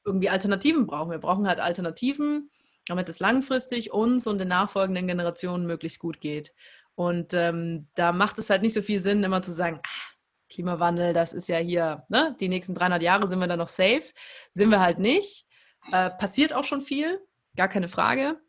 [0.03, 1.11] irgendwie Alternativen brauchen.
[1.11, 2.51] Wir brauchen halt Alternativen,
[2.88, 6.53] damit es langfristig uns und den nachfolgenden Generationen möglichst gut geht.
[6.95, 10.15] Und ähm, da macht es halt nicht so viel Sinn, immer zu sagen, ach,
[10.49, 12.36] Klimawandel, das ist ja hier, ne?
[12.39, 14.03] die nächsten 300 Jahre sind wir da noch safe.
[14.51, 15.45] Sind wir halt nicht.
[15.91, 17.19] Äh, passiert auch schon viel,
[17.55, 18.39] gar keine Frage.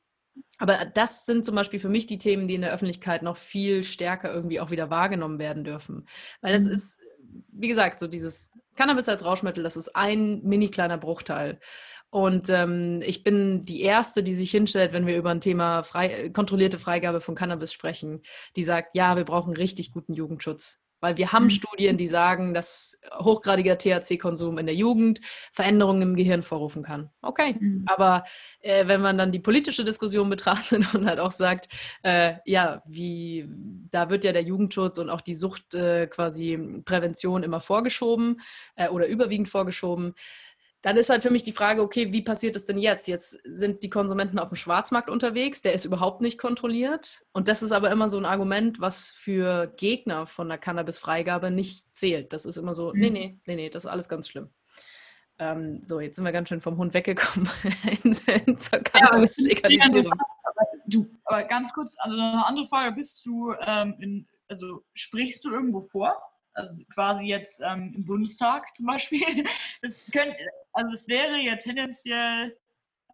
[0.59, 3.85] Aber das sind zum Beispiel für mich die Themen, die in der Öffentlichkeit noch viel
[3.85, 6.07] stärker irgendwie auch wieder wahrgenommen werden dürfen.
[6.41, 6.73] Weil es mhm.
[6.73, 7.01] ist,
[7.49, 11.59] wie gesagt, so dieses Cannabis als Rauschmittel, das ist ein mini kleiner Bruchteil.
[12.17, 16.31] Und ähm, ich bin die Erste, die sich hinstellt, wenn wir über ein Thema frei,
[16.31, 18.23] kontrollierte Freigabe von Cannabis sprechen,
[18.57, 20.83] die sagt, ja, wir brauchen richtig guten Jugendschutz.
[21.01, 21.51] Weil wir haben mhm.
[21.51, 25.21] Studien, die sagen, dass hochgradiger THC-Konsum in der Jugend
[25.53, 27.11] Veränderungen im Gehirn vorrufen kann.
[27.21, 27.85] Okay, mhm.
[27.85, 28.25] aber
[28.61, 31.69] äh, wenn man dann die politische Diskussion betrachtet und halt auch sagt,
[32.03, 33.47] äh, ja, wie
[33.91, 38.41] da wird ja der Jugendschutz und auch die Sucht äh, quasi Prävention immer vorgeschoben
[38.75, 40.15] äh, oder überwiegend vorgeschoben,
[40.87, 43.09] dann ist halt für mich die Frage, okay, wie passiert es denn jetzt?
[43.09, 47.27] Jetzt sind die Konsumenten auf dem Schwarzmarkt unterwegs, der ist überhaupt nicht kontrolliert.
[47.33, 51.93] Und das ist aber immer so ein Argument, was für Gegner von der Cannabis-Freigabe nicht
[51.93, 52.33] zählt.
[52.33, 53.01] Das ist immer so, mhm.
[53.01, 54.49] nee, nee, nee, nee, das ist alles ganz schlimm.
[55.41, 57.51] Ähm, so, jetzt sind wir ganz schön vom Hund weggekommen
[58.57, 60.13] zur Cannabis-Legalisierung.
[60.87, 65.51] du, aber ganz kurz, also eine andere Frage, bist du, ähm, in, also sprichst du
[65.51, 66.17] irgendwo vor?
[66.57, 69.21] also quasi jetzt ähm, im Bundestag zum Beispiel.
[69.83, 70.37] Das könnte,
[70.77, 72.57] also es wäre ja tendenziell,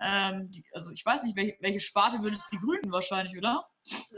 [0.00, 3.64] ähm, die, also ich weiß nicht, welche, welche Sparte würdest die Grünen wahrscheinlich, oder?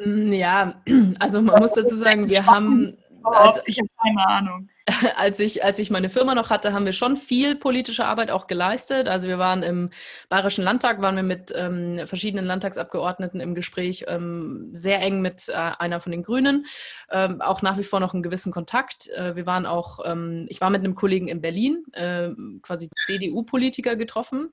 [0.05, 0.83] Mm, ja,
[1.19, 2.97] also man muss dazu sagen, wir haben.
[3.25, 4.69] Also, ich habe keine Ahnung.
[5.17, 8.47] als ich, als ich meine Firma noch hatte, haben wir schon viel politische Arbeit auch
[8.47, 9.09] geleistet.
[9.09, 9.91] Also wir waren im
[10.29, 15.53] Bayerischen Landtag, waren wir mit ähm, verschiedenen Landtagsabgeordneten im Gespräch, ähm, sehr eng mit äh,
[15.53, 16.67] einer von den Grünen,
[17.11, 19.09] ähm, auch nach wie vor noch einen gewissen Kontakt.
[19.09, 22.29] Äh, wir waren auch, ähm, ich war mit einem Kollegen in Berlin, äh,
[22.61, 24.53] quasi CDU-Politiker getroffen.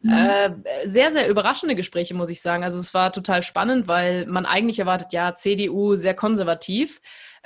[0.00, 0.12] Mhm.
[0.12, 0.50] Äh,
[0.86, 2.64] sehr, sehr überraschende Gespräche, muss ich sagen.
[2.64, 7.00] Also es war total spannend, weil man eigentlich erwartet, ja, CDU sehr konservativ.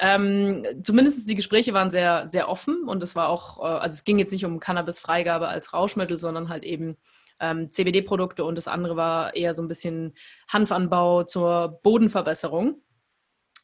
[0.04, 4.02] Ähm, zumindest die Gespräche waren sehr, sehr offen und es war auch, äh, also es
[4.02, 6.96] ging jetzt nicht um Cannabis-Freigabe als Rauschmittel, sondern halt eben
[7.38, 10.14] ähm, CBD-Produkte und das andere war eher so ein bisschen
[10.52, 12.82] Hanfanbau zur Bodenverbesserung.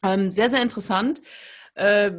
[0.01, 1.21] Ähm, sehr, sehr interessant.
[1.73, 2.11] Äh,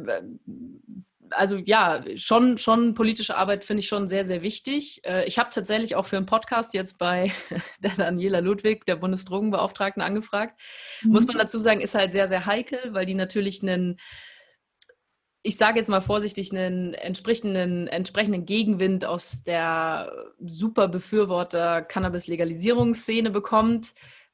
[1.31, 5.01] also ja, schon, schon politische Arbeit finde ich schon sehr, sehr wichtig.
[5.05, 7.31] Äh, ich habe tatsächlich auch für einen Podcast jetzt bei
[7.79, 10.59] der Daniela Ludwig, der Bundesdrogenbeauftragten, angefragt.
[11.03, 11.11] Mhm.
[11.11, 13.99] Muss man dazu sagen, ist halt sehr, sehr heikel, weil die natürlich einen,
[15.43, 23.93] ich sage jetzt mal vorsichtig, einen entsprechenden, entsprechenden Gegenwind aus der super Befürworter Cannabis-Legalisierungsszene bekommt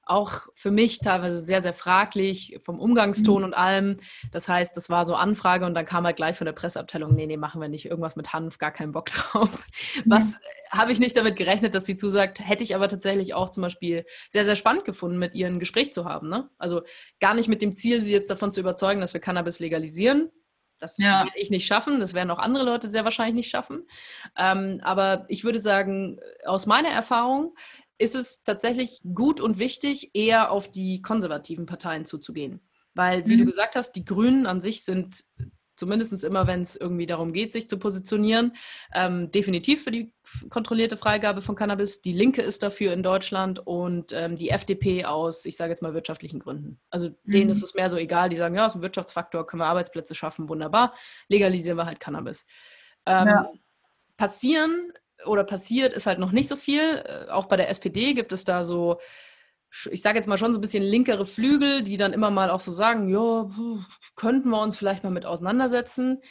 [0.10, 3.46] auch für mich teilweise sehr, sehr fraglich vom Umgangston mhm.
[3.46, 3.98] und allem.
[4.32, 7.26] Das heißt, das war so Anfrage und dann kam halt gleich von der Presseabteilung, nee,
[7.26, 9.50] nee, machen wir nicht irgendwas mit Hanf, gar keinen Bock drauf.
[9.96, 10.04] Mhm.
[10.06, 10.38] Was
[10.72, 14.06] habe ich nicht damit gerechnet, dass sie zusagt, hätte ich aber tatsächlich auch zum Beispiel
[14.30, 16.30] sehr, sehr spannend gefunden, mit ihr ein Gespräch zu haben.
[16.30, 16.50] Ne?
[16.58, 16.82] Also
[17.20, 20.32] gar nicht mit dem Ziel, sie jetzt davon zu überzeugen, dass wir Cannabis legalisieren.
[20.80, 21.26] Das ja.
[21.26, 23.88] werde ich nicht schaffen, das werden auch andere Leute sehr wahrscheinlich nicht schaffen.
[24.38, 27.56] Ähm, aber ich würde sagen, aus meiner Erfahrung
[27.98, 32.62] ist es tatsächlich gut und wichtig, eher auf die konservativen Parteien zuzugehen.
[32.94, 33.40] Weil, wie mhm.
[33.40, 35.24] du gesagt hast, die Grünen an sich sind
[35.78, 38.56] zumindest immer, wenn es irgendwie darum geht, sich zu positionieren,
[38.94, 40.12] ähm, definitiv für die
[40.50, 42.02] kontrollierte Freigabe von Cannabis.
[42.02, 45.94] Die Linke ist dafür in Deutschland und ähm, die FDP aus, ich sage jetzt mal,
[45.94, 46.82] wirtschaftlichen Gründen.
[46.90, 47.32] Also mhm.
[47.32, 50.16] denen ist es mehr so egal, die sagen, ja, ist ein Wirtschaftsfaktor, können wir Arbeitsplätze
[50.16, 50.96] schaffen, wunderbar,
[51.30, 52.48] legalisieren wir halt Cannabis.
[53.06, 53.52] Ähm, ja.
[54.18, 54.92] Passieren
[55.26, 56.82] oder passiert, ist halt noch nicht so viel.
[56.82, 59.00] Äh, auch bei der SPD gibt es da so,
[59.92, 62.60] ich sage jetzt mal schon so ein bisschen linkere Flügel, die dann immer mal auch
[62.60, 63.50] so sagen, ja,
[64.16, 66.22] könnten wir uns vielleicht mal mit auseinandersetzen.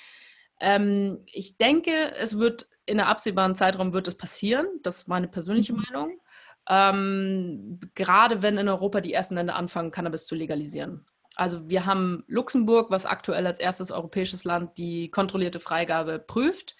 [0.61, 4.67] Ähm, ich denke, es wird in der absehbaren Zeitraum wird es passieren.
[4.83, 5.83] Das ist meine persönliche mhm.
[5.83, 6.21] Meinung.
[6.69, 11.07] Ähm, gerade wenn in Europa die ersten Länder anfangen, Cannabis zu legalisieren.
[11.37, 16.75] Also wir haben Luxemburg, was aktuell als erstes europäisches Land die kontrollierte Freigabe prüft.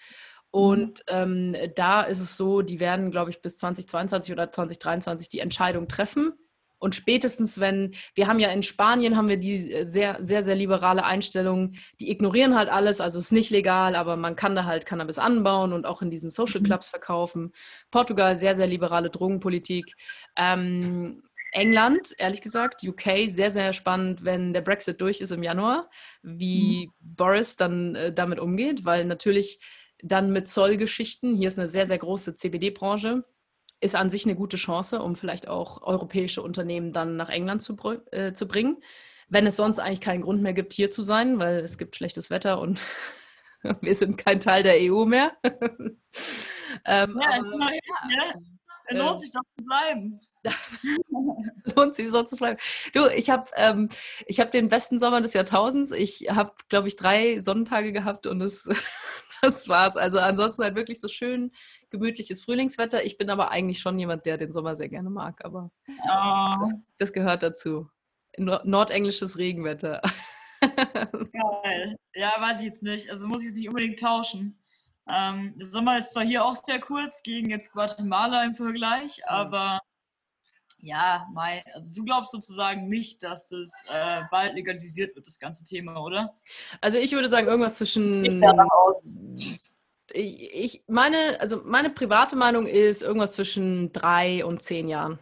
[0.53, 0.59] Mhm.
[0.59, 5.39] Und ähm, da ist es so, die werden, glaube ich, bis 2022 oder 2023 die
[5.39, 6.33] Entscheidung treffen.
[6.79, 10.55] Und spätestens, wenn, wir haben ja in Spanien, haben wir die äh, sehr, sehr, sehr
[10.55, 14.65] liberale Einstellung, die ignorieren halt alles, also es ist nicht legal, aber man kann da
[14.65, 16.65] halt Cannabis anbauen und auch in diesen Social mhm.
[16.65, 17.51] Clubs verkaufen.
[17.89, 19.95] Portugal, sehr, sehr liberale Drogenpolitik.
[20.35, 25.89] Ähm, England, ehrlich gesagt, UK, sehr, sehr spannend, wenn der Brexit durch ist im Januar,
[26.21, 27.15] wie mhm.
[27.15, 29.59] Boris dann äh, damit umgeht, weil natürlich
[30.03, 33.23] dann mit Zollgeschichten, hier ist eine sehr, sehr große CBD-Branche,
[33.79, 37.77] ist an sich eine gute Chance, um vielleicht auch europäische Unternehmen dann nach England zu,
[38.11, 38.81] äh, zu bringen.
[39.29, 42.29] Wenn es sonst eigentlich keinen Grund mehr gibt, hier zu sein, weil es gibt schlechtes
[42.29, 42.83] Wetter und
[43.81, 45.37] wir sind kein Teil der EU mehr.
[45.43, 45.99] ähm,
[46.85, 47.79] ja, aber, ja,
[48.09, 48.33] ja.
[48.89, 50.21] Ähm, lohnt sich doch zu bleiben.
[51.75, 52.59] lohnt sich so zu bleiben.
[52.93, 53.89] Du, ich habe ähm,
[54.29, 55.91] hab den besten Sommer des Jahrtausends.
[55.91, 58.69] Ich habe, glaube ich, drei Sonnentage gehabt und es,
[59.41, 59.97] das war's.
[59.97, 61.51] Also ansonsten halt wirklich so schön
[61.89, 63.05] gemütliches Frühlingswetter.
[63.05, 66.55] Ich bin aber eigentlich schon jemand, der den Sommer sehr gerne mag, aber oh.
[66.59, 67.89] das, das, gehört dazu.
[68.37, 70.01] Nordenglisches Regenwetter.
[70.61, 71.97] Geil.
[72.13, 73.09] Ja, ich jetzt nicht.
[73.09, 74.59] Also muss ich jetzt nicht unbedingt tauschen.
[75.09, 79.79] Ähm, der Sommer ist zwar hier auch sehr kurz gegen jetzt Guatemala im Vergleich, aber
[80.87, 85.63] ja, Mai, also du glaubst sozusagen nicht, dass das äh, bald legalisiert wird, das ganze
[85.65, 86.33] Thema, oder?
[86.81, 88.41] Also ich würde sagen, irgendwas zwischen
[90.13, 95.19] ich, ich, meine, also meine private Meinung ist irgendwas zwischen drei und zehn Jahren.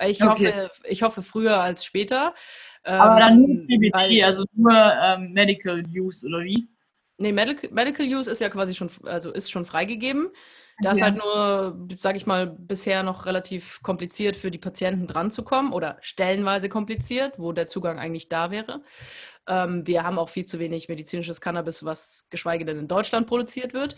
[0.00, 0.52] Ich, okay.
[0.52, 2.34] hoffe, ich hoffe früher als später.
[2.84, 6.68] Aber dann nur CBD, weil, also nur ähm, Medical Use oder wie?
[7.18, 10.30] Nee, Medical, Medical Use ist ja quasi schon, also ist schon freigegeben.
[10.80, 15.30] Da ist halt nur, sage ich mal, bisher noch relativ kompliziert für die Patienten dran
[15.30, 18.82] zu kommen oder stellenweise kompliziert, wo der Zugang eigentlich da wäre.
[19.48, 23.74] Ähm, wir haben auch viel zu wenig medizinisches Cannabis, was geschweige denn in Deutschland produziert
[23.74, 23.96] wird.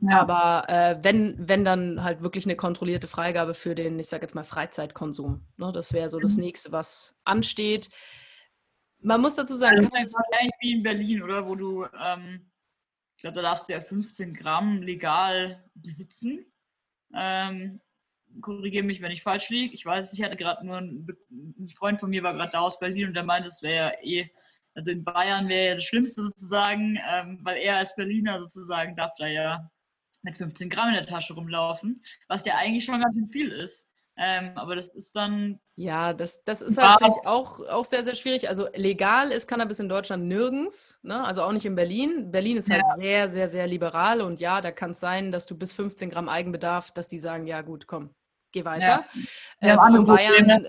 [0.00, 0.20] Ja.
[0.20, 4.34] Aber äh, wenn, wenn dann halt wirklich eine kontrollierte Freigabe für den, ich sage jetzt
[4.34, 5.46] mal, Freizeitkonsum.
[5.56, 5.70] Ne?
[5.72, 6.44] Das wäre so das mhm.
[6.44, 7.88] nächste, was ansteht.
[9.00, 11.46] Man muss dazu sagen, also, das ist eigentlich wie in Berlin, oder?
[11.46, 12.50] Wo du, ähm,
[13.26, 16.46] glaube, da darfst du ja 15 Gramm legal besitzen.
[17.12, 17.80] Ähm,
[18.40, 19.74] korrigiere mich, wenn ich falsch liege.
[19.74, 21.08] Ich weiß ich hatte gerade nur einen,
[21.58, 23.92] ein Freund von mir war gerade da aus Berlin und der meinte, es wäre ja
[24.02, 24.30] eh,
[24.74, 29.12] also in Bayern wäre ja das Schlimmste sozusagen, ähm, weil er als Berliner sozusagen darf
[29.18, 29.70] da ja
[30.22, 33.88] mit 15 Gramm in der Tasche rumlaufen, was ja eigentlich schon ganz schön viel ist.
[34.18, 35.60] Ähm, aber das ist dann.
[35.74, 38.48] Ja, das, das ist halt auch, auch sehr, sehr schwierig.
[38.48, 41.22] Also legal ist Cannabis in Deutschland nirgends, ne?
[41.22, 42.30] also auch nicht in Berlin.
[42.30, 42.96] Berlin ist halt ja.
[42.96, 46.30] sehr, sehr, sehr liberal und ja, da kann es sein, dass du bis 15 Gramm
[46.30, 48.14] Eigenbedarf, dass die sagen, ja gut, komm,
[48.56, 49.04] geh weiter.
[49.60, 49.88] Ja.
[49.88, 50.66] Äh, in Bayern,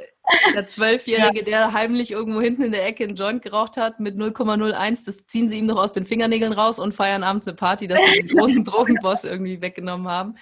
[0.54, 1.46] der Zwölfjährige, ja.
[1.46, 5.48] der heimlich irgendwo hinten in der Ecke einen Joint geraucht hat mit 0,01, das ziehen
[5.48, 8.28] sie ihm noch aus den Fingernägeln raus und feiern abends eine Party, dass sie den
[8.38, 10.36] großen Drogenboss irgendwie weggenommen haben.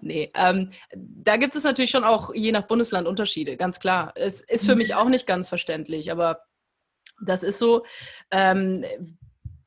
[0.00, 4.12] Nee, ähm, da gibt es natürlich schon auch je nach Bundesland Unterschiede, ganz klar.
[4.14, 6.42] Es ist für mich auch nicht ganz verständlich, aber
[7.20, 7.84] das ist so.
[8.30, 8.84] Ähm,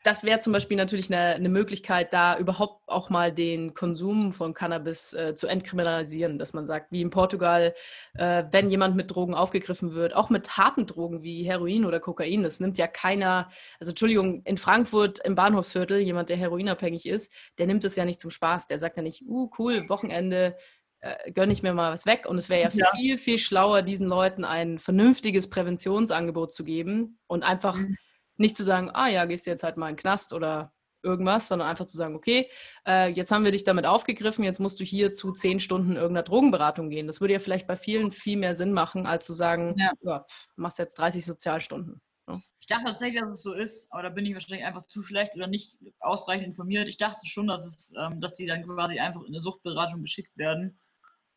[0.08, 4.54] das wäre zum Beispiel natürlich eine, eine, Möglichkeit, da überhaupt auch mal den Konsum von
[4.54, 7.74] Cannabis äh, zu entkriminalisieren, dass man sagt, wie in Portugal,
[8.14, 12.42] äh, wenn jemand mit Drogen aufgegriffen wird, auch mit harten Drogen wie Heroin oder Kokain,
[12.42, 13.50] das nimmt ja keiner,
[13.82, 18.22] also Entschuldigung, in Frankfurt im Bahnhofsviertel, jemand, der heroinabhängig ist, der nimmt es ja nicht
[18.22, 20.56] zum Spaß, der sagt ja nicht, uh, cool, Wochenende,
[21.02, 22.28] äh, gönne ich mir mal was weg.
[22.30, 27.20] Und es wäre ja, ja, viel, viel schlauer, diesen Leuten ein vernünftiges Präventionsangebot zu geben
[27.28, 27.98] und einfach mhm
[28.38, 30.74] nicht zu sagen, ah ja, gehst du jetzt halt mal in den Knast oder
[31.04, 32.50] irgendwas, sondern einfach zu sagen, okay,
[32.86, 36.24] äh, jetzt haben wir dich damit aufgegriffen, jetzt musst du hier zu zehn Stunden irgendeiner
[36.24, 37.08] Drogenberatung gehen.
[37.08, 39.92] Das würde ja vielleicht bei vielen viel mehr Sinn machen, als zu sagen, ja.
[40.02, 40.26] ja
[40.56, 42.02] machst jetzt 30 Sozialstunden.
[42.28, 42.42] Ja.
[42.60, 45.36] Ich dachte tatsächlich, dass es so ist, aber da bin ich wahrscheinlich einfach zu schlecht
[45.36, 46.88] oder nicht ausreichend informiert.
[46.88, 50.36] Ich dachte schon, dass es, ähm, dass die dann quasi einfach in eine Suchtberatung geschickt
[50.38, 50.80] werden.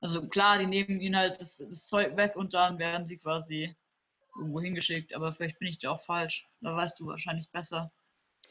[0.00, 3.76] Also klar, die nehmen ihnen halt das, das Zeug weg und dann werden sie quasi
[4.40, 6.48] irgendwo hingeschickt, aber vielleicht bin ich da auch falsch.
[6.60, 7.92] Da weißt du wahrscheinlich besser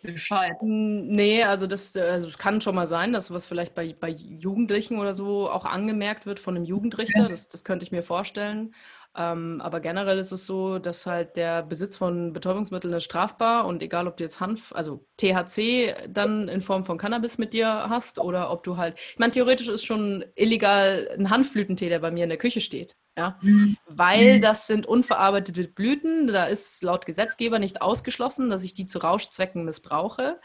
[0.02, 0.54] Bescheid.
[0.62, 4.98] Nee, also das, also es kann schon mal sein, dass was vielleicht bei, bei Jugendlichen
[4.98, 7.28] oder so auch angemerkt wird von einem Jugendrichter.
[7.28, 8.74] Das, das könnte ich mir vorstellen.
[9.18, 13.82] Ähm, aber generell ist es so, dass halt der Besitz von Betäubungsmitteln ist strafbar und
[13.82, 18.20] egal, ob du jetzt Hanf, also THC dann in Form von Cannabis mit dir hast
[18.20, 22.24] oder ob du halt, ich meine, theoretisch ist schon illegal ein Hanfblütentee, der bei mir
[22.24, 22.96] in der Küche steht.
[23.18, 23.40] Ja?
[23.42, 23.78] Mhm.
[23.88, 24.42] Weil mhm.
[24.42, 29.66] das sind unverarbeitete Blüten, da ist laut Gesetzgeber nicht ausgeschlossen, dass ich die zu Rauschzwecken
[29.66, 30.40] missbrauche.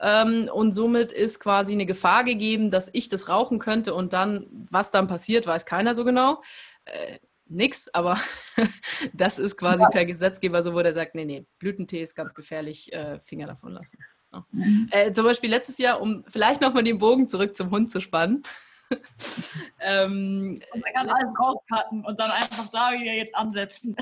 [0.00, 4.46] Ähm, und somit ist quasi eine Gefahr gegeben, dass ich das rauchen könnte und dann,
[4.70, 6.42] was dann passiert, weiß keiner so genau.
[6.84, 8.18] Äh, nix, aber
[9.12, 9.88] das ist quasi ja.
[9.88, 13.72] per Gesetzgeber so, wo der sagt, nee, nee, Blütentee ist ganz gefährlich, äh, Finger davon
[13.72, 13.98] lassen.
[14.32, 14.46] Ja.
[14.50, 14.88] Mhm.
[14.90, 18.42] Äh, zum Beispiel letztes Jahr, um vielleicht nochmal den Bogen zurück zum Hund zu spannen.
[19.80, 23.94] ähm, und man kann alles rauscutten und dann einfach da wieder jetzt ansetzen.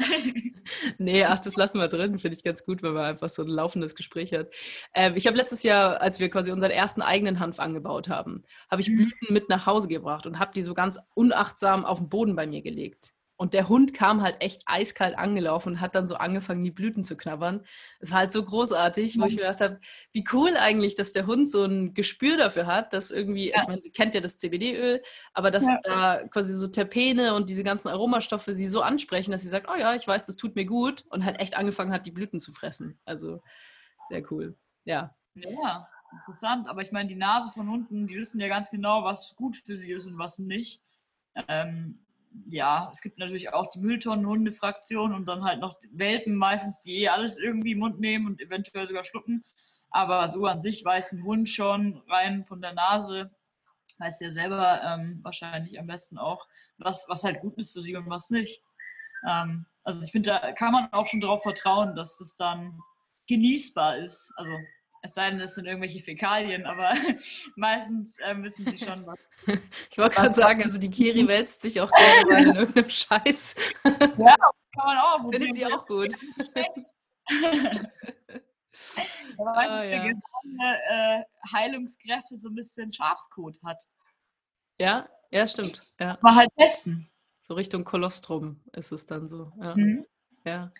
[0.98, 2.18] nee, ach, das lassen wir drin.
[2.18, 4.52] Finde ich ganz gut, wenn man einfach so ein laufendes Gespräch hat.
[4.94, 8.80] Ähm, ich habe letztes Jahr, als wir quasi unseren ersten eigenen Hanf angebaut haben, habe
[8.80, 8.96] ich mhm.
[8.96, 12.46] Blüten mit nach Hause gebracht und habe die so ganz unachtsam auf den Boden bei
[12.46, 13.15] mir gelegt.
[13.38, 17.02] Und der Hund kam halt echt eiskalt angelaufen und hat dann so angefangen, die Blüten
[17.02, 17.64] zu knabbern.
[18.00, 19.78] Das war halt so großartig, wo ich mir gedacht habe,
[20.12, 23.60] wie cool eigentlich, dass der Hund so ein Gespür dafür hat, dass irgendwie, ja.
[23.60, 25.02] ich meine, sie kennt ja das CBD-Öl,
[25.34, 25.80] aber dass ja.
[25.84, 29.76] da quasi so Terpene und diese ganzen Aromastoffe sie so ansprechen, dass sie sagt, oh
[29.76, 32.52] ja, ich weiß, das tut mir gut und halt echt angefangen hat, die Blüten zu
[32.52, 32.98] fressen.
[33.04, 33.42] Also
[34.08, 34.56] sehr cool.
[34.84, 35.14] Ja.
[35.34, 36.68] Ja, interessant.
[36.68, 39.76] Aber ich meine, die Nase von Hunden, die wissen ja ganz genau, was gut für
[39.76, 40.82] sie ist und was nicht.
[41.48, 42.05] Ähm,
[42.46, 47.08] ja, es gibt natürlich auch die Mülltonnenhunde-Fraktion und dann halt noch Welpen meistens, die eh
[47.08, 49.44] alles irgendwie im Mund nehmen und eventuell sogar schlucken.
[49.90, 53.30] Aber so an sich weiß ein Hund schon rein von der Nase,
[53.98, 56.46] weiß der selber ähm, wahrscheinlich am besten auch,
[56.78, 58.62] was, was halt gut ist für sie und was nicht.
[59.26, 62.78] Ähm, also ich finde, da kann man auch schon darauf vertrauen, dass das dann
[63.28, 64.32] genießbar ist.
[64.36, 64.50] Also
[65.06, 66.92] es sei denn, es sind irgendwelche Fäkalien, aber
[67.56, 69.18] meistens äh, wissen sie schon was.
[69.90, 73.54] Ich wollte gerade sagen, also die Kiri wälzt sich auch gerne mal in irgendeinem Scheiß.
[73.84, 75.30] Ja, kann man auch.
[75.30, 76.12] Findet sie auch gut.
[79.38, 80.06] aber ah, ja.
[80.06, 83.82] äh, Heilungskräfte so ein bisschen Schafskot hat.
[84.80, 85.82] Ja, ja, stimmt.
[86.00, 86.18] Ja.
[86.20, 87.08] Mal halt testen.
[87.42, 89.52] So Richtung Kolostrum ist es dann so.
[89.60, 89.76] Ja.
[89.76, 90.06] Mhm.
[90.46, 90.70] Ja.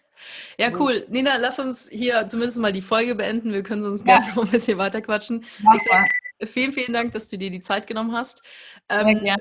[0.59, 1.07] Ja, cool.
[1.09, 3.53] Nina, lass uns hier zumindest mal die Folge beenden.
[3.53, 4.19] Wir können sonst ja.
[4.19, 5.45] gerne noch ein bisschen weiter quatschen.
[5.75, 6.09] Ich sag,
[6.49, 8.43] vielen, vielen Dank, dass du dir die Zeit genommen hast.
[8.89, 9.37] Ähm, ja,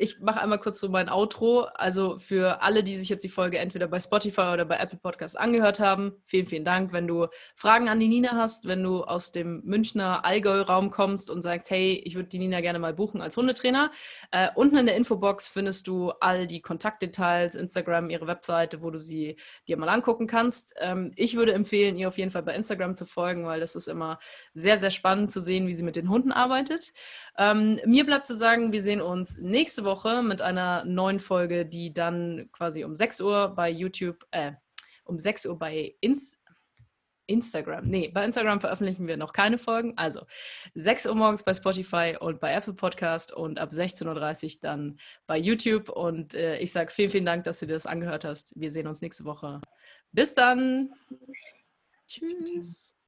[0.00, 1.66] ich mache einmal kurz so mein Outro.
[1.74, 5.36] Also für alle, die sich jetzt die Folge entweder bei Spotify oder bei Apple Podcasts
[5.36, 6.92] angehört haben, vielen, vielen Dank.
[6.92, 11.42] Wenn du Fragen an die Nina hast, wenn du aus dem Münchner Allgäu-Raum kommst und
[11.42, 13.90] sagst, hey, ich würde die Nina gerne mal buchen als Hundetrainer,
[14.30, 18.98] äh, unten in der Infobox findest du all die Kontaktdetails, Instagram, ihre Webseite, wo du
[18.98, 19.36] sie
[19.68, 20.74] dir mal angucken kannst.
[20.78, 23.86] Ähm, ich würde empfehlen, ihr auf jeden Fall bei Instagram zu folgen, weil das ist
[23.86, 24.18] immer
[24.54, 26.94] sehr, sehr spannend zu sehen, wie sie mit den Hunden arbeitet.
[27.36, 29.89] Ähm, mir bleibt zu sagen, wir sehen uns nächste Woche
[30.22, 34.52] mit einer neuen Folge, die dann quasi um 6 Uhr bei YouTube, äh,
[35.04, 36.40] um 6 Uhr bei Ins
[37.30, 37.86] Instagram.
[37.86, 39.96] Nee, bei Instagram veröffentlichen wir noch keine Folgen.
[39.96, 40.26] Also
[40.74, 45.38] 6 Uhr morgens bei Spotify und bei Apple Podcast und ab 16.30 Uhr dann bei
[45.38, 45.88] YouTube.
[45.88, 48.52] Und äh, ich sage vielen, vielen Dank, dass du dir das angehört hast.
[48.56, 49.60] Wir sehen uns nächste Woche.
[50.12, 50.92] Bis dann.
[52.08, 52.99] Tschüss.